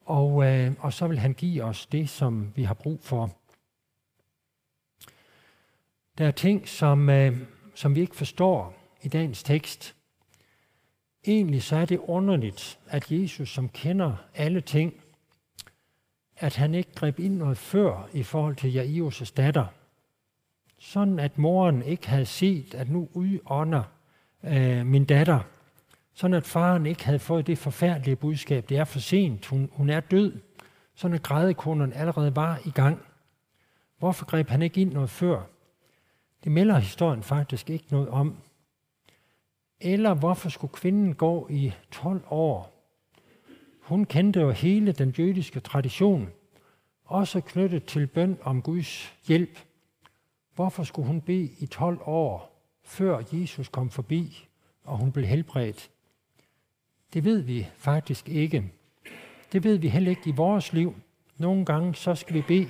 og, 0.00 0.44
øh, 0.44 0.72
og 0.79 0.92
så 0.92 1.07
vil 1.07 1.18
han 1.18 1.35
give 1.35 1.64
os 1.64 1.87
det, 1.87 2.09
som 2.09 2.53
vi 2.57 2.62
har 2.62 2.74
brug 2.74 3.00
for. 3.03 3.31
Der 6.18 6.27
er 6.27 6.31
ting, 6.31 6.68
som, 6.68 7.11
øh, 7.11 7.37
som 7.74 7.94
vi 7.94 8.00
ikke 8.00 8.16
forstår 8.16 8.74
i 9.03 9.09
dagens 9.09 9.42
tekst. 9.42 9.96
Egentlig 11.27 11.62
så 11.62 11.77
er 11.77 11.85
det 11.85 11.98
underligt, 11.98 12.79
at 12.87 13.12
Jesus, 13.12 13.48
som 13.48 13.68
kender 13.68 14.16
alle 14.35 14.61
ting, 14.61 14.94
at 16.37 16.57
han 16.57 16.74
ikke 16.74 16.92
greb 16.94 17.18
ind 17.18 17.37
noget 17.37 17.59
før 17.59 18.09
i 18.12 18.22
forhold 18.22 18.57
til 18.57 18.79
Jairus' 18.79 19.35
datter. 19.37 19.66
Sådan 20.84 21.18
at 21.18 21.38
moren 21.38 21.82
ikke 21.82 22.08
havde 22.08 22.26
set, 22.26 22.74
at 22.74 22.90
nu 22.90 23.08
udånder 23.12 23.82
øh, 24.44 24.86
min 24.86 25.04
datter. 25.04 25.40
Sådan 26.14 26.34
at 26.34 26.46
faren 26.46 26.86
ikke 26.86 27.04
havde 27.04 27.18
fået 27.18 27.46
det 27.46 27.58
forfærdelige 27.58 28.16
budskab. 28.16 28.68
Det 28.68 28.78
er 28.78 28.84
for 28.84 28.98
sent. 28.98 29.46
Hun, 29.46 29.70
hun 29.72 29.90
er 29.90 30.00
død. 30.00 30.40
Sådan 30.94 31.14
at 31.14 31.22
grædekonen 31.22 31.92
allerede 31.92 32.36
var 32.36 32.60
i 32.64 32.70
gang. 32.70 33.02
Hvorfor 33.98 34.24
greb 34.24 34.48
han 34.48 34.62
ikke 34.62 34.80
ind 34.80 34.92
noget 34.92 35.10
før? 35.10 35.42
Det 36.44 36.52
melder 36.52 36.78
historien 36.78 37.22
faktisk 37.22 37.70
ikke 37.70 37.86
noget 37.90 38.08
om. 38.08 38.36
Eller 39.80 40.14
hvorfor 40.14 40.48
skulle 40.48 40.72
kvinden 40.72 41.14
gå 41.14 41.48
i 41.50 41.72
12 41.90 42.22
år 42.30 42.74
hun 43.80 44.04
kendte 44.04 44.40
jo 44.40 44.50
hele 44.50 44.92
den 44.92 45.10
jødiske 45.10 45.60
tradition, 45.60 46.28
også 47.04 47.40
knyttet 47.40 47.84
til 47.84 48.06
bøn 48.06 48.38
om 48.42 48.62
Guds 48.62 49.14
hjælp. 49.26 49.58
Hvorfor 50.54 50.82
skulle 50.84 51.06
hun 51.06 51.20
bede 51.20 51.50
i 51.58 51.66
12 51.66 51.98
år, 52.02 52.60
før 52.82 53.22
Jesus 53.32 53.68
kom 53.68 53.90
forbi, 53.90 54.48
og 54.84 54.98
hun 54.98 55.12
blev 55.12 55.26
helbredt? 55.26 55.90
Det 57.12 57.24
ved 57.24 57.40
vi 57.40 57.66
faktisk 57.76 58.28
ikke. 58.28 58.72
Det 59.52 59.64
ved 59.64 59.78
vi 59.78 59.88
heller 59.88 60.10
ikke 60.10 60.30
i 60.30 60.34
vores 60.36 60.72
liv. 60.72 60.94
Nogle 61.36 61.64
gange 61.64 61.94
så 61.94 62.14
skal 62.14 62.34
vi 62.34 62.42
bede 62.42 62.68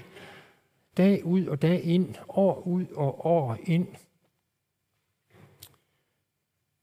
dag 0.97 1.25
ud 1.25 1.47
og 1.47 1.63
dag 1.63 1.83
ind, 1.83 2.15
år 2.29 2.67
ud 2.67 2.87
og 2.87 3.27
år 3.27 3.57
ind. 3.63 3.89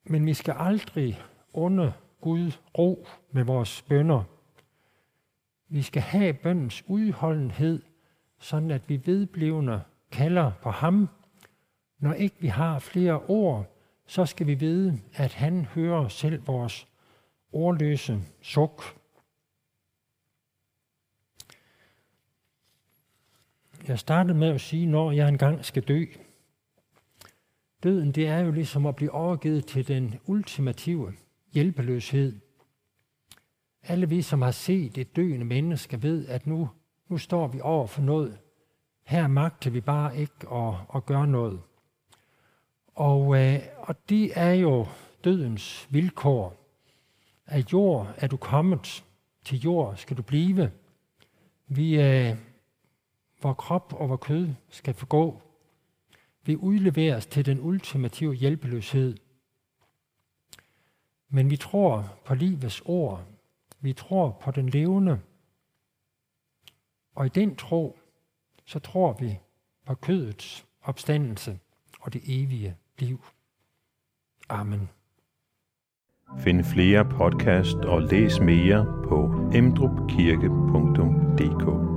Men 0.04 0.26
vi 0.26 0.34
skal 0.34 0.56
aldrig 0.58 1.22
under 1.54 1.92
Gud 2.22 2.52
ro 2.78 3.08
med 3.32 3.44
vores 3.44 3.82
bønder. 3.82 4.24
Vi 5.68 5.82
skal 5.82 6.02
have 6.02 6.34
bøndens 6.34 6.84
udholdenhed, 6.88 7.82
sådan 8.40 8.72
at 8.72 8.90
vi 8.90 9.02
vedblivende 9.06 9.82
kalder 10.22 10.52
på 10.62 10.72
ham. 10.72 11.10
Når 12.00 12.14
ikke 12.14 12.36
vi 12.40 12.48
har 12.48 12.80
flere 12.80 13.20
ord, 13.20 13.76
så 14.08 14.26
skal 14.26 14.48
vi 14.48 14.54
vide, 14.54 15.02
at 15.14 15.34
han 15.34 15.66
hører 15.66 16.08
selv 16.08 16.48
vores 16.48 16.88
ordløse 17.52 18.22
suk. 18.42 18.84
Jeg 23.88 24.00
startede 24.00 24.38
med 24.38 24.48
at 24.48 24.62
sige, 24.62 24.86
når 24.86 25.12
jeg 25.12 25.30
engang 25.30 25.66
skal 25.66 25.84
dø. 25.84 26.06
Døden, 27.84 28.12
det 28.12 28.28
er 28.28 28.40
jo 28.40 28.52
ligesom 28.52 28.86
at 28.86 28.96
blive 28.96 29.12
overgivet 29.12 29.66
til 29.66 29.88
den 29.88 30.20
ultimative 30.26 31.14
hjælpeløshed. 31.54 32.40
Alle 33.84 34.10
vi, 34.10 34.22
som 34.22 34.42
har 34.42 34.52
set 34.52 34.98
et 34.98 35.16
døende 35.16 35.46
menneske, 35.46 36.04
ved, 36.04 36.28
at 36.28 36.48
nu, 36.48 36.70
nu 37.08 37.18
står 37.18 37.48
vi 37.48 37.62
over 37.62 37.88
for 37.88 38.02
noget. 38.02 38.40
Her 39.12 39.28
magter 39.28 39.70
vi 39.70 39.82
bare 39.82 40.18
ikke 40.18 40.50
at, 40.54 40.74
at 40.96 41.06
gøre 41.06 41.28
noget. 41.28 41.62
Og, 42.88 43.38
øh, 43.38 43.60
og 43.78 44.10
det 44.10 44.32
er 44.36 44.52
jo 44.52 44.88
dødens 45.24 45.88
vilkår. 45.90 46.56
Af 47.46 47.64
jord 47.74 48.14
er 48.18 48.28
du 48.28 48.38
kommet, 48.38 49.06
til 49.44 49.60
jord 49.60 49.96
skal 49.96 50.18
du 50.18 50.22
blive. 50.22 50.72
Vi, 51.68 52.02
øh, 52.02 52.36
hvor 53.40 53.54
krop 53.54 53.94
og 53.94 54.08
hvor 54.08 54.18
kød 54.18 54.50
skal 54.70 54.94
forgå. 54.94 55.42
Vi 56.44 56.56
udleveres 56.56 57.26
til 57.26 57.46
den 57.46 57.60
ultimative 57.62 58.34
hjælpeløshed. 58.34 59.18
Men 61.30 61.50
vi 61.50 61.58
tror 61.58 62.18
på 62.26 62.36
livets 62.36 62.82
ord. 62.86 63.24
Vi 63.80 63.94
tror 63.94 64.38
på 64.42 64.52
den 64.52 64.70
levende. 64.70 65.20
Og 67.16 67.26
i 67.26 67.30
den 67.30 67.56
tro, 67.56 67.98
så 68.72 68.80
tror 68.80 69.16
vi 69.20 69.40
på 69.86 69.96
kødets 69.96 70.66
opstandelse 70.84 71.60
og 72.02 72.14
det 72.14 72.22
evige 72.26 72.76
liv. 73.00 73.26
Amen. 74.50 74.90
Find 76.40 76.64
flere 76.64 77.06
podcast 77.06 77.76
og 77.76 78.02
læs 78.02 78.40
mere 78.40 78.86
på 79.10 79.50
emdrupkirke.dk 79.54 81.91